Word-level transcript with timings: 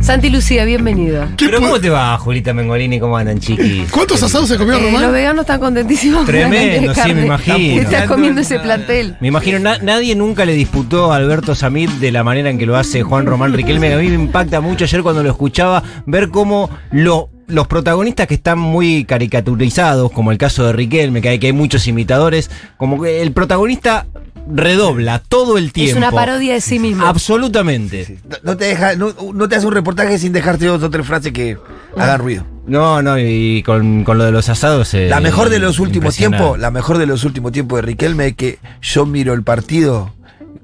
Santi 0.00 0.30
Lucía, 0.30 0.64
bienvenido. 0.64 1.26
¿Qué 1.36 1.46
Pero 1.46 1.60
¿cómo 1.60 1.78
te 1.80 1.88
va, 1.88 2.18
Julita 2.18 2.52
Mengolini? 2.52 2.98
¿Cómo 2.98 3.16
andan, 3.16 3.38
chiquis? 3.38 3.90
¿Cuántos 3.90 4.20
asados 4.22 4.48
se 4.48 4.58
comió 4.58 4.74
Eh, 4.76 4.82
Román? 4.82 5.02
los 5.02 5.12
veganos 5.12 5.42
están 5.42 5.60
contentísimos. 5.60 6.26
Tremendo, 6.26 6.92
sí, 6.94 7.14
me 7.14 7.26
imagino. 7.26 7.80
Estás 7.82 8.08
comiendo 8.08 8.40
ese 8.40 8.58
plantel. 8.58 9.16
Me 9.20 9.28
imagino, 9.28 9.60
na- 9.60 9.78
nadie 9.78 10.16
nunca 10.16 10.44
le 10.44 10.54
disputó 10.54 11.12
a 11.12 11.16
Alberto 11.16 11.54
Samit 11.54 11.88
de 11.90 12.10
la 12.10 12.24
manera 12.24 12.50
en 12.50 12.58
que 12.58 12.66
lo 12.66 12.76
hace 12.76 13.02
Juan 13.02 13.26
Román 13.26 13.52
Riquelme. 13.52 13.94
A 13.94 13.98
mí 13.98 14.08
me 14.08 14.14
impacta 14.14 14.60
mucho 14.60 14.84
ayer 14.84 15.02
cuando 15.02 15.22
lo 15.22 15.30
escuchaba 15.30 15.82
ver 16.04 16.30
cómo 16.30 16.68
lo- 16.90 17.28
los 17.46 17.68
protagonistas 17.68 18.26
que 18.26 18.34
están 18.34 18.58
muy 18.58 19.04
caricaturizados, 19.04 20.10
como 20.10 20.32
el 20.32 20.38
caso 20.38 20.64
de 20.66 20.72
Riquelme, 20.72 21.20
que 21.22 21.28
hay, 21.28 21.38
que 21.38 21.46
hay 21.48 21.52
muchos 21.52 21.86
imitadores, 21.86 22.50
como 22.76 23.00
que 23.00 23.22
el 23.22 23.32
protagonista 23.32 24.06
redobla 24.50 25.20
todo 25.20 25.58
el 25.58 25.72
tiempo. 25.72 25.90
Es 25.92 25.96
una 25.96 26.10
parodia 26.10 26.54
de 26.54 26.60
sí 26.60 26.78
mismo. 26.78 27.06
Absolutamente. 27.06 28.18
No, 28.28 28.36
no 28.42 28.56
te 28.56 28.66
deja, 28.66 28.96
no, 28.96 29.12
no 29.34 29.48
te 29.48 29.56
hace 29.56 29.66
un 29.66 29.72
reportaje 29.72 30.18
sin 30.18 30.32
dejarte 30.32 30.66
dos 30.66 30.82
o 30.82 30.90
tres 30.90 31.06
frases 31.06 31.32
que 31.32 31.56
hagan 31.96 32.20
ruido. 32.20 32.44
No, 32.66 33.02
no, 33.02 33.18
y 33.18 33.62
con, 33.64 34.04
con 34.04 34.18
lo 34.18 34.24
de 34.24 34.32
los 34.32 34.48
asados. 34.48 34.94
eh, 34.94 35.08
La 35.08 35.20
mejor 35.20 35.48
de 35.50 35.58
los 35.58 35.78
últimos 35.80 36.14
tiempos, 36.16 36.58
la 36.58 36.70
mejor 36.70 36.98
de 36.98 37.06
los 37.06 37.24
últimos 37.24 37.52
tiempos 37.52 37.76
de 37.78 37.82
Riquelme 37.82 38.28
es 38.28 38.36
que 38.36 38.58
yo 38.80 39.04
miro 39.06 39.34
el 39.34 39.42
partido 39.42 40.14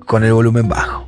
con 0.06 0.22
el 0.24 0.32
volumen 0.32 0.68
bajo. 0.68 1.06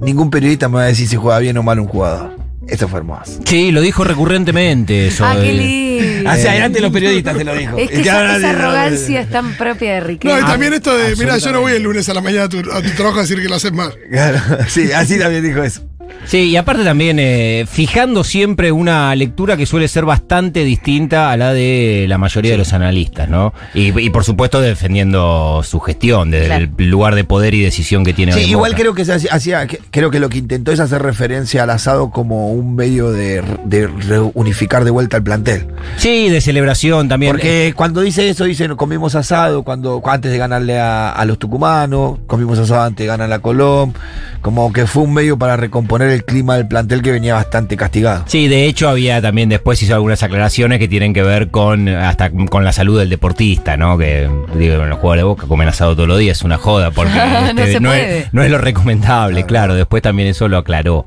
Ningún 0.00 0.30
periodista 0.30 0.68
me 0.68 0.76
va 0.76 0.82
a 0.82 0.86
decir 0.86 1.06
si 1.08 1.16
juega 1.16 1.38
bien 1.38 1.56
o 1.58 1.62
mal 1.62 1.78
un 1.80 1.86
jugador. 1.86 2.36
Eso 2.68 2.88
fue 2.88 3.00
hermoso. 3.00 3.40
Sí, 3.44 3.70
lo 3.72 3.80
dijo 3.80 4.04
recurrentemente 4.04 5.08
eso. 5.08 5.24
Ah, 5.24 5.36
qué 5.40 5.50
eh. 5.50 5.54
lindo. 5.54 6.30
Hacia 6.30 6.50
adelante 6.52 6.80
los 6.80 6.92
periodistas 6.92 7.36
te 7.36 7.44
lo 7.44 7.54
dijo. 7.54 7.76
Es 7.76 7.90
que 7.90 8.00
esa, 8.00 8.38
no, 8.38 8.48
arrogancia 8.48 9.20
es 9.20 9.30
tan 9.30 9.54
propia 9.54 9.94
de 9.94 10.00
No, 10.00 10.06
Riquelme. 10.06 10.40
y 10.40 10.44
también 10.44 10.72
esto 10.72 10.96
de, 10.96 11.16
mira, 11.16 11.38
yo 11.38 11.52
no 11.52 11.60
voy 11.60 11.72
el 11.72 11.82
lunes 11.82 12.08
a 12.08 12.14
la 12.14 12.20
mañana 12.20 12.44
a 12.44 12.48
tu, 12.48 12.58
a 12.58 12.82
tu 12.82 12.90
trabajo 12.90 13.18
a 13.18 13.22
decir 13.22 13.40
que 13.40 13.48
lo 13.48 13.56
haces 13.56 13.72
mal. 13.72 13.94
Claro, 14.10 14.40
sí, 14.68 14.92
así 14.92 15.18
también 15.18 15.42
dijo 15.42 15.62
eso. 15.62 15.82
Sí, 16.24 16.50
y 16.50 16.56
aparte 16.56 16.84
también 16.84 17.18
eh, 17.18 17.66
fijando 17.68 18.22
siempre 18.24 18.70
una 18.72 19.14
lectura 19.16 19.56
que 19.56 19.66
suele 19.66 19.88
ser 19.88 20.04
bastante 20.04 20.64
distinta 20.64 21.30
a 21.32 21.36
la 21.36 21.52
de 21.52 22.06
la 22.08 22.16
mayoría 22.18 22.52
de 22.52 22.58
los 22.58 22.72
analistas, 22.72 23.28
¿no? 23.28 23.52
Y, 23.74 23.98
y, 24.00 24.10
por 24.10 24.24
supuesto 24.24 24.60
defendiendo 24.60 25.62
su 25.64 25.80
gestión 25.80 26.30
desde 26.30 26.46
Claro. 26.46 26.68
el 26.78 26.88
lugar 26.90 27.14
de 27.14 27.24
poder 27.24 27.54
y 27.54 27.62
decisión 27.62 28.04
que 28.04 28.12
tiene 28.14 28.32
Sí, 28.32 28.40
hoy 28.40 28.50
igual 28.50 28.74
creo 28.74 28.94
que 28.94 29.04
se 29.04 29.14
hacía- 29.14 29.30
hacía, 29.32 29.66
que- 29.66 29.80
creo 29.90 30.10
que 30.10 30.20
lo 30.20 30.28
que 30.28 30.38
intentó 30.38 30.70
es 30.72 30.80
hacer 30.80 31.02
referencia 31.02 31.62
al 31.64 31.70
asado 31.70 32.10
como 32.10 32.50
un 32.52 32.76
medio 32.76 33.10
de, 33.10 33.42
de 33.64 33.86
reunificar 33.86 34.84
de 34.84 34.90
vuelta 34.90 35.16
el 35.16 35.22
plantel. 35.22 35.66
Sí, 35.96 36.28
de 36.28 36.40
celebración 36.40 37.08
también. 37.08 37.32
Porque 37.32 37.72
cuando 37.76 38.00
dice 38.00 38.28
eso, 38.28 38.44
dice 38.44 38.68
comimos 38.76 39.14
asado 39.14 39.64
cuando 39.64 40.00
antes 40.06 40.30
de 40.30 40.38
ganarle 40.38 40.78
a, 40.78 41.10
a 41.10 41.24
los 41.24 41.38
tucumanos, 41.38 42.18
comimos 42.26 42.58
asado 42.58 42.82
antes 42.82 43.04
de 43.04 43.06
ganar 43.08 43.26
a 43.26 43.28
la 43.28 43.38
Colón, 43.40 43.92
como 44.40 44.72
que 44.72 44.86
fue 44.86 45.02
un 45.02 45.14
medio 45.14 45.36
para 45.38 45.56
recomponer 45.56 46.01
el 46.08 46.24
clima 46.24 46.56
del 46.56 46.66
plantel 46.68 47.02
que 47.02 47.12
venía 47.12 47.34
bastante 47.34 47.76
castigado. 47.76 48.24
Sí, 48.26 48.48
de 48.48 48.66
hecho 48.66 48.88
había 48.88 49.20
también 49.22 49.48
después 49.48 49.82
hizo 49.82 49.94
algunas 49.94 50.22
aclaraciones 50.22 50.78
que 50.78 50.88
tienen 50.88 51.12
que 51.14 51.22
ver 51.22 51.50
con 51.50 51.88
hasta 51.88 52.30
con 52.30 52.64
la 52.64 52.72
salud 52.72 52.98
del 52.98 53.08
deportista, 53.10 53.76
¿no? 53.76 53.96
Que 53.98 54.28
digo, 54.56 54.74
en 54.82 54.88
los 54.90 54.98
jugadores 54.98 55.20
de 55.20 55.24
Boca 55.24 55.46
comen 55.46 55.68
asado 55.68 55.94
todos 55.94 56.08
los 56.08 56.18
días, 56.18 56.38
es 56.38 56.42
una 56.44 56.58
joda 56.58 56.90
porque 56.90 57.12
No 57.54 57.62
este, 57.62 57.72
se 57.72 57.80
puede. 57.80 58.18
es, 58.20 58.34
no 58.34 58.42
es 58.42 58.50
lo 58.50 58.58
recomendable, 58.58 59.44
claro. 59.44 59.74
Después 59.74 60.02
también 60.02 60.28
eso 60.28 60.48
lo 60.48 60.58
aclaró 60.58 61.06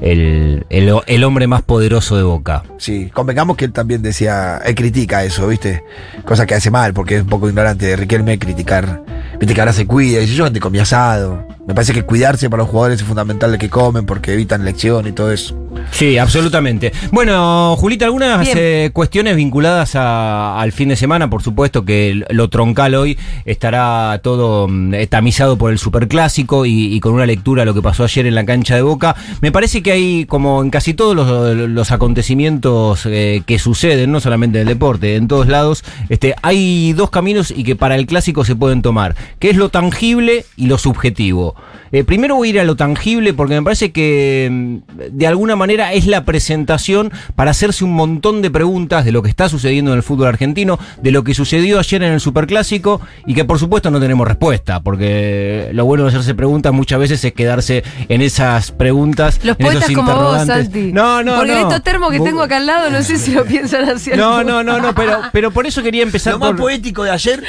el, 0.00 0.66
el- 0.70 0.92
el 1.06 1.24
hombre 1.24 1.46
más 1.46 1.62
poderoso 1.62 2.16
de 2.16 2.22
Boca. 2.22 2.62
Sí, 2.78 3.10
convengamos 3.12 3.56
que 3.56 3.64
él 3.66 3.72
también 3.72 4.02
decía, 4.02 4.58
él 4.64 4.74
critica 4.74 5.24
eso, 5.24 5.46
¿viste? 5.48 5.84
Cosa 6.24 6.46
que 6.46 6.54
hace 6.54 6.70
mal, 6.70 6.92
porque 6.94 7.16
es 7.16 7.22
un 7.22 7.28
poco 7.28 7.48
ignorante 7.48 7.86
de 7.86 7.96
Riquelme 7.96 8.38
criticar. 8.38 9.02
Viste 9.38 9.54
que 9.54 9.60
ahora 9.60 9.72
se 9.72 9.86
cuida, 9.86 10.18
y 10.18 10.22
dice, 10.22 10.34
yo 10.34 10.46
antes 10.46 10.60
comí 10.62 10.78
asado. 10.78 11.46
Me 11.66 11.74
parece 11.74 11.92
que 11.92 12.02
cuidarse 12.04 12.50
para 12.50 12.62
los 12.62 12.70
jugadores 12.70 13.00
es 13.00 13.06
fundamental 13.06 13.52
de 13.52 13.58
que 13.58 13.70
comen, 13.70 14.04
porque 14.04 14.32
evitan 14.32 14.64
lección 14.64 15.06
y 15.06 15.12
todo 15.12 15.30
eso. 15.30 15.56
Sí, 15.90 16.18
absolutamente. 16.18 16.92
Bueno, 17.12 17.76
Julita, 17.76 18.04
algunas 18.04 18.46
eh, 18.54 18.90
cuestiones 18.92 19.36
vinculadas 19.36 19.94
a- 19.96 20.60
al 20.60 20.72
fin 20.72 20.88
de 20.88 20.96
semana, 20.96 21.30
por 21.30 21.42
supuesto 21.42 21.84
que 21.84 22.22
lo 22.30 22.48
troncal 22.48 22.94
hoy 22.94 23.18
estará 23.44 24.20
todo 24.22 24.68
mm, 24.68 24.94
tamizado 25.08 25.56
por 25.58 25.70
el 25.72 25.78
superclásico 25.78 26.66
y, 26.66 26.94
y 26.94 27.00
con 27.00 27.14
una 27.14 27.26
lectura 27.26 27.62
de 27.62 27.66
lo 27.66 27.74
que 27.74 27.82
pasó 27.82 28.04
ayer 28.04 28.26
en 28.26 28.34
la 28.34 28.44
cancha 28.44 28.74
de 28.74 28.82
Boca. 28.82 29.16
Me 29.40 29.52
parece 29.52 29.82
que 29.82 29.92
hay, 29.92 30.24
como 30.26 30.62
en 30.62 30.70
casi 30.70 30.94
todos 30.94 31.14
los, 31.16 31.56
los 31.68 31.90
acontecimientos 31.90 33.06
eh, 33.06 33.42
que 33.46 33.58
suceden, 33.58 34.10
no 34.12 34.20
solamente 34.20 34.58
en 34.60 34.62
el 34.62 34.74
deporte, 34.74 35.16
en 35.16 35.28
todos 35.28 35.48
lados, 35.48 35.84
este, 36.08 36.34
hay 36.42 36.92
dos 36.92 37.10
caminos 37.10 37.50
y 37.54 37.64
que 37.64 37.76
para 37.76 37.94
el 37.96 38.06
clásico 38.06 38.44
se 38.44 38.56
pueden 38.56 38.82
tomar, 38.82 39.14
que 39.38 39.50
es 39.50 39.56
lo 39.56 39.68
tangible 39.68 40.44
y 40.56 40.66
lo 40.66 40.78
subjetivo. 40.78 41.54
Eh, 41.92 42.04
primero 42.04 42.36
voy 42.36 42.48
a 42.48 42.50
ir 42.52 42.60
a 42.60 42.64
lo 42.64 42.74
tangible 42.74 43.34
porque 43.34 43.54
me 43.54 43.62
parece 43.62 43.92
que 43.92 44.48
mm, 44.50 44.76
de 45.12 45.26
alguna 45.26 45.56
manera 45.56 45.61
es 45.70 46.06
la 46.06 46.24
presentación 46.24 47.12
para 47.36 47.50
hacerse 47.52 47.84
un 47.84 47.92
montón 47.92 48.42
de 48.42 48.50
preguntas 48.50 49.04
de 49.04 49.12
lo 49.12 49.22
que 49.22 49.28
está 49.28 49.48
sucediendo 49.48 49.92
en 49.92 49.96
el 49.98 50.02
fútbol 50.02 50.26
argentino, 50.28 50.78
de 51.02 51.10
lo 51.10 51.24
que 51.24 51.34
sucedió 51.34 51.78
ayer 51.78 52.02
en 52.02 52.12
el 52.12 52.20
Superclásico 52.20 53.00
y 53.26 53.34
que 53.34 53.44
por 53.44 53.58
supuesto 53.58 53.90
no 53.90 54.00
tenemos 54.00 54.26
respuesta, 54.26 54.80
porque 54.80 55.70
lo 55.72 55.84
bueno 55.84 56.04
de 56.04 56.10
hacerse 56.10 56.34
preguntas 56.34 56.72
muchas 56.72 56.98
veces 56.98 57.24
es 57.24 57.32
quedarse 57.32 57.82
en 58.08 58.22
esas 58.22 58.70
preguntas, 58.72 59.40
Los 59.44 59.58
en 59.60 59.66
esos 59.66 59.84
poetas 59.84 59.94
como 59.96 60.12
vos, 60.12 60.40
interrogantes. 60.42 60.64
Santi. 60.72 60.92
No, 60.92 61.22
no, 61.22 61.36
Porque 61.36 61.52
no. 61.52 61.58
estos 61.60 61.82
termos 61.82 62.10
que 62.12 62.20
tengo 62.20 62.42
acá 62.42 62.56
al 62.58 62.66
lado, 62.66 62.90
no 62.90 63.02
sé 63.02 63.18
si 63.18 63.32
lo 63.32 63.44
piensan 63.44 63.88
el 63.88 64.16
No, 64.18 64.42
no, 64.44 64.62
no, 64.62 64.78
no, 64.80 64.94
pero, 64.94 65.20
pero 65.32 65.50
por 65.50 65.66
eso 65.66 65.82
quería 65.82 66.02
empezar 66.02 66.34
Lo 66.34 66.38
más 66.38 66.50
por- 66.50 66.58
poético 66.60 67.04
de 67.04 67.10
ayer, 67.10 67.42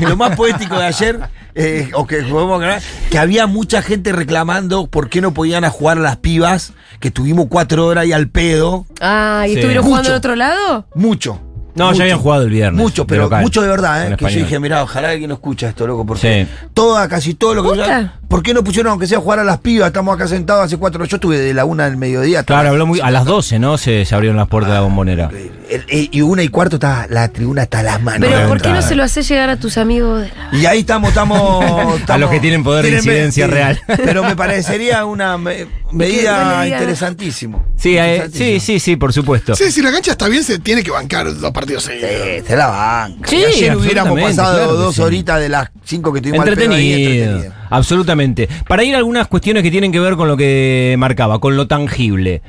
lo 0.00 0.16
más 0.16 0.36
poético 0.36 0.78
de 0.78 0.84
ayer, 0.86 1.20
eh, 1.54 1.90
o 1.94 2.06
que 2.06 2.22
podemos 2.22 2.62
que 3.10 3.18
había 3.18 3.46
mucha 3.46 3.82
gente 3.82 4.12
reclamando 4.12 4.86
por 4.86 5.08
qué 5.08 5.20
no 5.20 5.32
podían 5.34 5.64
a 5.64 5.70
jugar 5.70 5.98
a 5.98 6.00
las 6.00 6.16
pibas, 6.16 6.72
que 7.00 7.08
estuvimos 7.08 7.46
cuatro 7.48 7.86
horas 7.86 8.02
ahí 8.02 8.12
al 8.12 8.28
pedo. 8.28 8.86
Ah, 9.00 9.44
¿y 9.46 9.50
Sí. 9.50 9.56
estuvieron 9.56 9.84
jugando 9.84 10.02
Mucho. 10.08 10.12
al 10.12 10.18
otro 10.18 10.36
lado? 10.36 10.86
Mucho. 10.94 11.40
No, 11.74 11.86
Mucho. 11.86 11.98
ya 11.98 12.04
habían 12.04 12.18
jugado 12.18 12.42
el 12.44 12.50
viernes. 12.50 12.80
Mucho, 12.80 13.06
pero 13.06 13.22
local. 13.24 13.42
mucho 13.42 13.60
de 13.62 13.68
verdad, 13.68 14.12
¿eh? 14.12 14.16
Que 14.16 14.24
yo 14.30 14.38
dije, 14.40 14.60
mirá, 14.60 14.82
ojalá 14.82 15.10
alguien 15.10 15.28
no 15.28 15.34
escucha 15.34 15.68
esto, 15.68 15.86
loco, 15.86 16.06
porque 16.06 16.44
Sí. 16.46 16.52
toda, 16.72 17.08
casi 17.08 17.34
todo 17.34 17.54
lo 17.54 17.62
que. 17.62 17.68
¿Posta? 17.70 18.14
¿Por 18.28 18.42
qué 18.42 18.52
no 18.54 18.64
pusieron, 18.64 18.90
aunque 18.90 19.06
sea 19.06 19.18
jugar 19.20 19.38
a 19.38 19.44
las 19.44 19.58
pibas? 19.58 19.88
Estamos 19.88 20.14
acá 20.14 20.26
sentados 20.26 20.64
hace 20.64 20.76
cuatro. 20.76 21.04
Yo 21.04 21.16
estuve 21.16 21.38
de 21.38 21.54
la 21.54 21.64
una 21.64 21.84
del 21.84 21.96
mediodía. 21.96 22.40
hasta 22.40 22.54
Claro, 22.54 22.70
habló 22.70 22.86
muy, 22.86 23.00
a 23.00 23.10
las 23.10 23.24
12, 23.26 23.58
¿no? 23.58 23.76
Se, 23.78 24.04
se 24.04 24.14
abrieron 24.14 24.36
las 24.36 24.48
puertas 24.48 24.70
de 24.70 24.74
la 24.76 24.80
bombonera. 24.80 25.30
El- 25.68 25.84
el- 25.88 26.08
y 26.12 26.20
una 26.20 26.42
y 26.42 26.48
cuarto 26.48 26.76
está 26.76 27.06
la 27.10 27.28
tribuna 27.28 27.62
hasta 27.62 27.82
las 27.82 28.00
manos. 28.02 28.28
Pero 28.28 28.48
¿por 28.48 28.60
qué 28.60 28.70
no 28.70 28.82
se 28.82 28.94
lo 28.94 29.02
haces 29.02 29.28
llegar 29.28 29.50
a 29.50 29.56
tus 29.56 29.76
amigos? 29.78 30.22
de 30.22 30.28
la- 30.52 30.58
Y 30.58 30.66
ahí 30.66 30.80
estamos, 30.80 31.08
estamos, 31.10 31.64
A 32.08 32.18
los 32.18 32.30
que 32.30 32.40
tienen 32.40 32.62
poder 32.64 32.84
de 32.86 32.96
incidencia 32.96 33.46
real. 33.46 33.80
Pero 33.86 34.22
me 34.24 34.34
parecería 34.36 35.04
una 35.04 35.38
me- 35.38 35.66
medida 35.92 36.66
idea. 36.66 36.78
interesantísimo. 36.78 37.64
Sí, 37.76 37.96
eh, 37.98 38.28
sí, 38.32 38.58
sí, 38.60 38.78
sí, 38.80 38.96
por 38.96 39.12
supuesto. 39.12 39.54
Sí, 39.54 39.70
si 39.70 39.80
la 39.82 39.92
cancha 39.92 40.12
está 40.12 40.28
bien, 40.28 40.42
se 40.44 40.58
tiene 40.58 40.82
que 40.82 40.90
bancar 40.90 41.26
partidos 41.26 41.63
seguidos. 41.66 41.84
Sí, 41.84 42.42
se 42.46 42.56
la 42.56 42.66
banca. 42.68 43.28
Sí, 43.28 43.36
Y 43.36 43.44
ayer 43.44 43.76
hubiéramos 43.76 44.12
absolutamente, 44.12 44.36
pasado 44.36 44.56
claro 44.58 44.72
dos 44.74 44.94
sí. 44.94 45.02
horitas 45.02 45.40
de 45.40 45.48
las 45.48 45.70
cinco 45.84 46.12
que 46.12 46.20
tuvimos 46.20 46.46
al 46.46 46.54
pedo 46.56 46.72
ahí, 46.72 46.92
Entretenido, 46.92 47.22
entretenido. 47.24 47.54
absolutamente. 47.70 48.48
Para 48.68 48.84
ir 48.84 48.94
a 48.94 48.98
algunas 48.98 49.26
cuestiones 49.28 49.62
que 49.62 49.70
tienen 49.70 49.92
que 49.92 50.00
ver 50.00 50.16
con 50.16 50.28
lo 50.28 50.36
que 50.36 50.94
marcaba, 50.98 51.38
con 51.40 51.56
lo 51.56 51.66
tangible. 51.66 52.42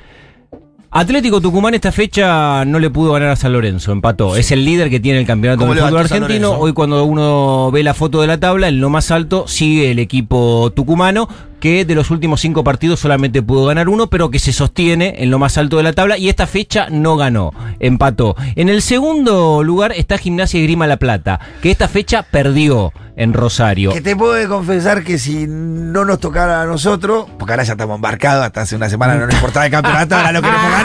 Atlético 0.98 1.42
Tucumán 1.42 1.74
esta 1.74 1.92
fecha 1.92 2.64
no 2.64 2.80
le 2.80 2.90
pudo 2.90 3.12
ganar 3.12 3.28
a 3.28 3.36
San 3.36 3.52
Lorenzo, 3.52 3.92
empató. 3.92 4.38
Es 4.38 4.54
el 4.54 4.64
líder 4.64 4.90
que 4.90 5.02
tiene 5.02 5.20
el 5.20 5.28
campeonato 5.28 5.60
¿Cómo 5.60 5.74
del 5.74 5.84
fútbol 5.84 6.00
argentino. 6.00 6.52
Hoy 6.52 6.72
cuando 6.72 7.04
uno 7.04 7.70
ve 7.70 7.84
la 7.84 7.94
foto 7.94 8.22
de 8.22 8.28
la 8.28 8.40
tabla, 8.40 8.70
en 8.70 8.80
lo 8.80 8.90
más 8.90 9.12
alto 9.12 9.46
sigue 9.46 9.92
el 9.92 10.00
equipo 10.00 10.72
tucumano, 10.74 11.28
que 11.60 11.84
de 11.84 11.96
los 11.96 12.12
últimos 12.12 12.42
cinco 12.42 12.64
partidos 12.64 13.00
solamente 13.00 13.42
pudo 13.42 13.66
ganar 13.66 13.90
uno, 13.90 14.08
pero 14.08 14.30
que 14.30 14.40
se 14.40 14.54
sostiene 14.54 15.16
en 15.18 15.32
lo 15.32 15.40
más 15.40 15.58
alto 15.58 15.78
de 15.78 15.84
la 15.84 15.94
tabla 15.94 16.18
y 16.18 16.30
esta 16.30 16.48
fecha 16.48 16.88
no 16.90 17.18
ganó, 17.18 17.52
empató. 17.80 18.36
En 18.56 18.70
el 18.70 18.82
segundo 18.82 19.64
lugar 19.64 19.92
está 19.92 20.18
Gimnasia 20.18 20.60
y 20.60 20.64
Grima 20.64 20.88
La 20.88 20.98
Plata, 20.98 21.40
que 21.62 21.72
esta 21.72 21.88
fecha 21.88 22.24
perdió 22.24 22.94
en 23.16 23.34
Rosario. 23.34 23.94
Que 23.94 24.02
te 24.02 24.16
puedo 24.16 24.48
confesar 24.50 25.04
que 25.04 25.18
si 25.18 25.48
no 25.48 26.06
nos 26.06 26.20
tocara 26.20 26.62
a 26.62 26.66
nosotros, 26.66 27.28
porque 27.40 27.54
ahora 27.54 27.64
ya 27.64 27.74
estamos 27.74 27.96
embarcados, 27.96 28.46
hasta 28.46 28.62
hace 28.62 28.76
una 28.76 28.90
semana 28.90 29.16
no 29.16 29.26
nos 29.26 29.36
importaba 29.36 29.66
el 29.66 29.72
campeonato, 29.72 30.16
ahora 30.16 30.32
lo 30.34 30.42
queremos 30.42 30.70
ganar, 30.70 30.85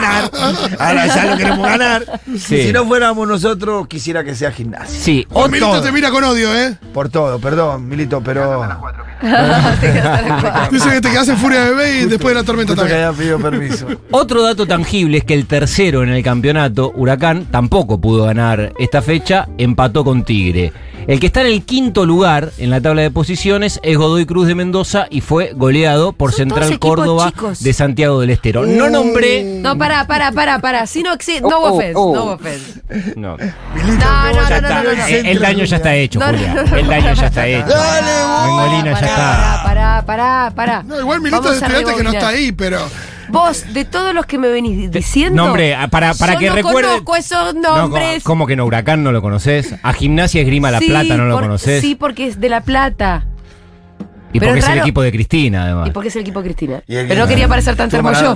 ahora 0.79 1.07
ya 1.07 1.25
lo 1.25 1.37
queremos 1.37 1.67
ganar. 1.67 2.21
Sí. 2.37 2.63
Si 2.63 2.73
no 2.73 2.85
fuéramos 2.85 3.27
nosotros, 3.27 3.87
quisiera 3.87 4.23
que 4.23 4.35
sea 4.35 4.51
gimnasia. 4.51 4.99
Sí, 4.99 5.25
O 5.31 5.47
Milito 5.47 5.81
te 5.81 5.91
mira 5.91 6.09
con 6.11 6.23
odio, 6.23 6.53
¿eh? 6.55 6.77
Por 6.93 7.09
todo, 7.09 7.39
perdón, 7.39 7.87
Milito, 7.87 8.21
pero. 8.21 8.65
Dice 10.71 10.89
que 10.89 11.01
te 11.01 11.09
quedas 11.11 11.27
en 11.29 11.37
furia 11.37 11.63
bebé 11.65 12.01
y 12.01 12.05
después 12.05 12.33
de 12.33 12.41
la 12.41 12.43
tormenta 12.45 12.73
Justo 12.73 12.85
que 12.87 12.91
también. 12.91 13.09
haya 13.09 13.17
pedido 13.17 13.39
permiso. 13.39 13.87
Otro 14.11 14.41
dato 14.41 14.65
tangible 14.65 15.19
es 15.19 15.23
que 15.23 15.33
el 15.33 15.45
tercero 15.45 16.03
en 16.03 16.09
el 16.09 16.23
campeonato, 16.23 16.91
Huracán, 16.95 17.45
tampoco 17.51 17.99
pudo 17.99 18.25
ganar 18.25 18.73
esta 18.79 19.01
fecha, 19.01 19.47
empató 19.57 20.03
con 20.03 20.23
Tigre. 20.23 20.73
El 21.11 21.19
que 21.19 21.25
está 21.27 21.41
en 21.41 21.47
el 21.47 21.63
quinto 21.65 22.05
lugar 22.05 22.53
en 22.57 22.69
la 22.69 22.79
tabla 22.79 23.01
de 23.01 23.11
posiciones 23.11 23.81
es 23.83 23.97
Godoy 23.97 24.25
Cruz 24.25 24.47
de 24.47 24.55
Mendoza 24.55 25.07
y 25.09 25.19
fue 25.19 25.51
goleado 25.53 26.13
por 26.13 26.31
Son 26.31 26.37
Central 26.49 26.79
Córdoba 26.79 27.31
chicos. 27.31 27.61
de 27.61 27.73
Santiago 27.73 28.21
del 28.21 28.29
Estero. 28.29 28.65
No 28.65 28.89
nombré. 28.89 29.43
No, 29.43 29.77
pará, 29.77 30.07
pará, 30.07 30.31
pará, 30.31 30.59
pará. 30.59 30.87
Si 30.87 31.03
no, 31.03 31.13
exi- 31.13 31.41
no 31.41 31.49
Oh, 31.59 31.73
offense, 31.75 31.93
oh, 31.97 32.15
no 32.15 32.23
oh. 32.23 32.31
offense. 32.35 32.81
No, 33.17 33.35
No, 33.35 33.43
no, 33.43 33.43
no, 33.43 34.49
ya 34.49 34.61
no, 34.61 34.67
está. 34.67 34.83
no, 34.83 34.93
no. 34.95 35.05
El, 35.05 35.25
el 35.25 35.39
daño 35.39 35.65
ya 35.65 35.75
está 35.75 35.95
hecho, 35.95 36.21
Julia. 36.21 36.53
no, 36.53 36.63
no, 36.63 36.75
el 36.77 36.87
daño 36.87 37.13
ya 37.13 37.27
está 37.27 37.45
hecho. 37.47 37.67
Dale. 37.67 38.47
Mengolina 38.47 38.85
ya 38.85 38.93
Pará, 38.93 39.07
está. 39.07 39.63
Pará, 39.63 39.63
pará, 39.65 40.05
pará, 40.05 40.51
pará. 40.55 40.83
No, 40.83 40.97
igual 40.97 41.19
Milito 41.19 41.51
es 41.51 41.61
estudiante 41.61 41.93
que 41.93 42.03
no 42.03 42.11
está 42.13 42.29
ahí, 42.29 42.53
pero 42.53 42.79
Vos, 43.31 43.73
de 43.73 43.85
todos 43.85 44.13
los 44.13 44.25
que 44.25 44.37
me 44.37 44.49
venís 44.49 44.91
diciendo. 44.91 45.43
Nombre, 45.43 45.73
ah, 45.75 45.87
para, 45.87 46.13
para 46.13 46.33
yo 46.33 46.39
que 46.39 46.49
no 46.49 46.55
recuerde. 46.55 46.89
conozco 46.89 47.15
esos 47.15 47.55
No, 47.55 47.77
nombres. 47.77 48.23
¿Cómo 48.23 48.45
que 48.45 48.55
no? 48.55 48.65
Huracán 48.65 49.03
no 49.03 49.11
lo 49.11 49.21
conoces? 49.21 49.75
A 49.83 49.93
Gimnasia 49.93 50.41
Esgrima 50.41 50.69
La 50.71 50.79
Sí, 50.79 50.87
Plata 50.87 51.15
no 51.17 51.25
lo 51.25 51.35
por- 51.35 51.43
conoces. 51.43 51.81
Sí, 51.81 51.95
porque 51.95 52.27
es 52.27 52.39
de 52.39 52.49
La 52.49 52.61
Plata. 52.61 53.25
y 54.33 54.39
pero 54.39 54.51
porque 54.51 54.59
es 54.59 54.65
es 54.65 54.69
el 54.69 54.75
raro. 54.75 54.81
equipo 54.85 55.01
de 55.01 55.11
Cristina, 55.11 55.63
además. 55.63 55.87
Y 55.87 55.91
porque 55.91 56.09
es 56.09 56.15
el 56.15 56.21
equipo 56.21 56.39
de 56.41 56.45
Cristina. 56.45 56.83
Pero 56.87 57.15
no 57.15 57.27
quería 57.27 57.47
parecer 57.47 57.75
tan 57.75 57.89
termo 57.89 58.11
yo. 58.13 58.35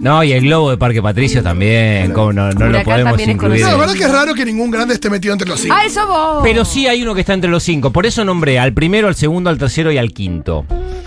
No, 0.00 0.24
y 0.24 0.32
el 0.32 0.42
globo 0.42 0.70
de 0.70 0.78
Parque 0.78 1.00
Patricio 1.00 1.42
también. 1.44 2.12
¿cómo 2.12 2.32
no, 2.32 2.50
no 2.50 2.66
lo 2.68 2.82
podemos 2.82 3.20
incluir. 3.20 3.60
No, 3.62 3.70
la 3.70 3.76
verdad 3.76 3.94
que 3.94 4.02
es 4.04 4.10
raro 4.10 4.34
que 4.34 4.44
ningún 4.44 4.70
grande 4.70 4.94
esté 4.94 5.08
metido 5.10 5.32
entre 5.32 5.48
los 5.48 5.60
cinco. 5.60 5.74
¡Ah, 5.78 5.84
eso 5.86 6.06
vos! 6.08 6.40
Pero 6.42 6.64
sí 6.64 6.86
hay 6.88 7.02
uno 7.02 7.14
que 7.14 7.20
está 7.20 7.34
entre 7.34 7.48
los 7.50 7.62
cinco. 7.62 7.92
Por 7.92 8.04
eso 8.04 8.24
nombré 8.24 8.58
al 8.58 8.72
primero, 8.72 9.06
al 9.08 9.14
segundo, 9.14 9.48
al 9.48 9.58
tercero 9.58 9.92
y 9.92 9.98
al 9.98 10.12
quinto. 10.12 10.66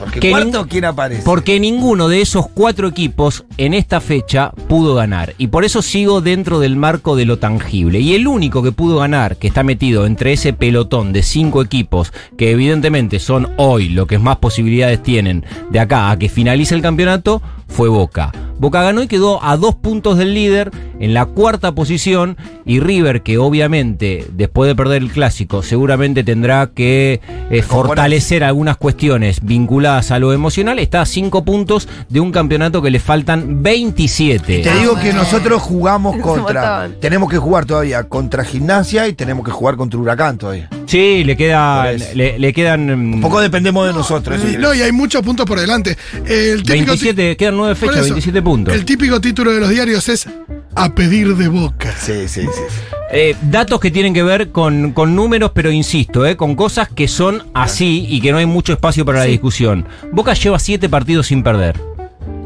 Porque 0.10 0.20
Que 0.22 0.32
cuarto, 0.32 0.66
nin- 0.66 0.68
¿quién 0.70 0.86
aparece? 0.86 1.22
Porque 1.24 1.60
ninguno 1.60 2.08
de 2.08 2.22
esos 2.22 2.48
cuatro 2.48 2.88
equipos 2.88 3.46
en 3.58 3.76
esta 3.76 4.02
fecha 4.02 4.52
pudo 4.68 4.96
ganar. 4.96 5.36
Y 5.38 5.48
por 5.48 5.66
eso 5.66 5.84
sigo 5.84 6.20
dentro 6.22 6.60
del 6.60 6.76
marco 6.76 7.16
de 7.16 7.26
lo 7.26 7.38
tangible. 7.38 8.00
Y 8.00 8.16
el 8.16 8.28
único 8.28 8.64
que 8.64 8.72
pudo 8.72 8.98
ganar, 8.98 9.38
que 9.38 9.48
está 9.48 9.62
metido 9.62 10.08
entre 10.08 10.34
ese 10.34 10.52
pelotón 10.54 11.14
de 11.14 11.22
cinco 11.22 11.62
equipos, 11.62 12.12
que 12.38 12.50
evidentemente 12.52 13.20
son 13.20 13.50
hoy 13.58 13.90
lo 13.90 14.08
que 14.08 14.18
más 14.18 14.38
posibilidades 14.38 15.04
tienen 15.04 15.46
de 15.70 15.80
acá 15.80 16.10
a 16.10 16.18
que 16.18 16.28
finalice 16.30 16.74
el 16.74 16.82
campeonato, 16.82 17.42
fue 17.70 17.88
Boca. 17.88 18.32
Boca 18.60 18.82
ganó 18.82 19.02
y 19.02 19.08
quedó 19.08 19.42
a 19.42 19.56
dos 19.56 19.76
puntos 19.76 20.18
del 20.18 20.34
líder 20.34 20.72
en 21.00 21.14
la 21.14 21.26
cuarta 21.26 21.72
posición. 21.72 22.36
Y 22.66 22.82
River, 22.82 23.24
que 23.24 23.38
obviamente 23.38 24.28
después 24.34 24.68
de 24.68 24.76
perder 24.76 25.02
el 25.02 25.12
clásico, 25.12 25.64
seguramente 25.64 26.26
tendrá 26.26 26.68
que 26.68 27.22
eh, 27.50 27.62
fortalecer 27.62 28.44
algunas 28.44 28.76
cuestiones 28.76 29.40
vinculadas 29.44 30.12
a 30.12 30.20
lo 30.20 30.34
emocional, 30.34 30.78
está 30.78 31.02
a 31.02 31.06
cinco 31.06 31.46
puntos 31.46 31.88
de 32.10 32.20
un 32.20 32.34
campeonato 32.34 32.82
que 32.82 32.92
le 32.92 33.00
faltan 33.00 33.64
27. 33.64 34.60
Te 34.60 34.74
digo 34.78 34.96
que 34.96 35.14
nosotros 35.14 35.62
jugamos 35.62 36.18
contra. 36.22 36.90
Tenemos 37.00 37.30
que 37.30 37.38
jugar 37.38 37.66
todavía 37.66 38.04
contra 38.04 38.44
Gimnasia 38.44 39.08
y 39.08 39.14
tenemos 39.14 39.46
que 39.46 39.52
jugar 39.52 39.78
contra 39.78 40.00
Huracán 40.00 40.38
todavía. 40.38 40.70
Sí, 40.90 41.24
le, 41.24 41.38
queda, 41.38 41.92
le, 41.92 42.40
le 42.40 42.52
quedan 42.52 42.88
mm, 42.88 43.14
Un 43.16 43.22
poco 43.22 43.40
dependemos 43.42 43.86
de 43.86 43.94
nosotros. 43.94 44.40
Y, 44.40 44.42
quiere 44.42 44.58
no, 44.58 44.74
y 44.74 44.82
hay 44.82 44.92
muchos 44.92 45.22
puntos 45.22 45.46
por 45.46 45.60
delante. 45.60 45.96
El 46.26 46.64
típico 46.64 46.94
ti- 46.96 47.06
27, 47.06 47.38
quedan 47.38 47.58
nueve 47.58 47.76
fechas, 47.76 47.98
eso, 47.98 48.06
27 48.06 48.42
puntos. 48.42 48.74
El 48.74 48.86
típico 48.86 49.22
título 49.22 49.52
de 49.52 49.60
los 49.60 49.70
diarios 49.70 50.10
es 50.10 50.28
A 50.74 50.96
pedir 50.96 51.36
de 51.36 51.48
boca. 51.48 51.94
Sí, 51.96 52.28
sí, 52.28 52.42
sí. 52.42 52.48
sí. 52.48 52.86
Eh, 53.12 53.36
datos 53.44 53.80
que 53.80 53.92
tienen 53.92 54.16
que 54.16 54.24
ver 54.24 54.50
con, 54.50 54.92
con 54.94 55.16
números, 55.16 55.52
pero 55.54 55.72
insisto, 55.72 56.26
eh, 56.26 56.36
con 56.36 56.56
cosas 56.56 56.90
que 56.90 57.08
son 57.08 57.44
así 57.54 58.08
y 58.10 58.20
que 58.20 58.32
no 58.32 58.40
hay 58.40 58.48
mucho 58.48 58.74
espacio 58.74 59.06
para 59.06 59.20
la 59.20 59.26
discusión. 59.26 59.86
Boca 60.12 60.34
lleva 60.34 60.58
siete 60.58 60.90
partidos 60.90 61.28
sin 61.28 61.44
perder. 61.44 61.80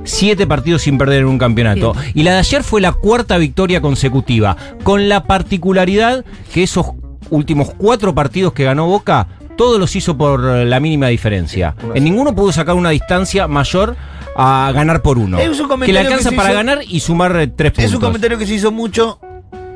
Siete 0.05 0.45
partidos 0.47 0.81
sin 0.81 0.97
perder 0.97 1.21
en 1.21 1.27
un 1.27 1.37
campeonato. 1.37 1.95
Y 2.13 2.23
la 2.23 2.33
de 2.33 2.39
ayer 2.39 2.63
fue 2.63 2.81
la 2.81 2.91
cuarta 2.91 3.37
victoria 3.37 3.79
consecutiva. 3.79 4.57
Con 4.83 5.07
la 5.07 5.23
particularidad 5.23 6.25
que 6.53 6.63
esos 6.63 6.87
últimos 7.29 7.71
cuatro 7.77 8.13
partidos 8.15 8.53
que 8.53 8.63
ganó 8.63 8.85
Boca, 8.87 9.27
todos 9.57 9.79
los 9.79 9.95
hizo 9.95 10.17
por 10.17 10.43
eh, 10.45 10.65
la 10.65 10.79
mínima 10.79 11.07
diferencia. 11.07 11.75
En 11.93 12.03
ninguno 12.03 12.33
pudo 12.35 12.51
sacar 12.51 12.75
una 12.75 12.89
distancia 12.89 13.47
mayor 13.47 13.95
a 14.35 14.71
ganar 14.73 15.01
por 15.01 15.17
uno. 15.19 15.37
Es 15.37 15.47
un 15.47 15.53
Que 15.55 15.61
le 15.61 15.67
comentario 15.69 15.99
alcanza 16.01 16.29
que 16.29 16.35
se 16.35 16.35
para 16.35 16.49
hizo- 16.49 16.57
ganar 16.57 16.79
y 16.87 16.99
sumar 16.99 17.35
eh, 17.35 17.47
tres 17.47 17.71
puntos. 17.71 17.85
Es 17.85 17.93
un 17.93 18.01
comentario 18.01 18.37
que 18.37 18.47
se 18.47 18.55
hizo 18.55 18.71
mucho. 18.71 19.19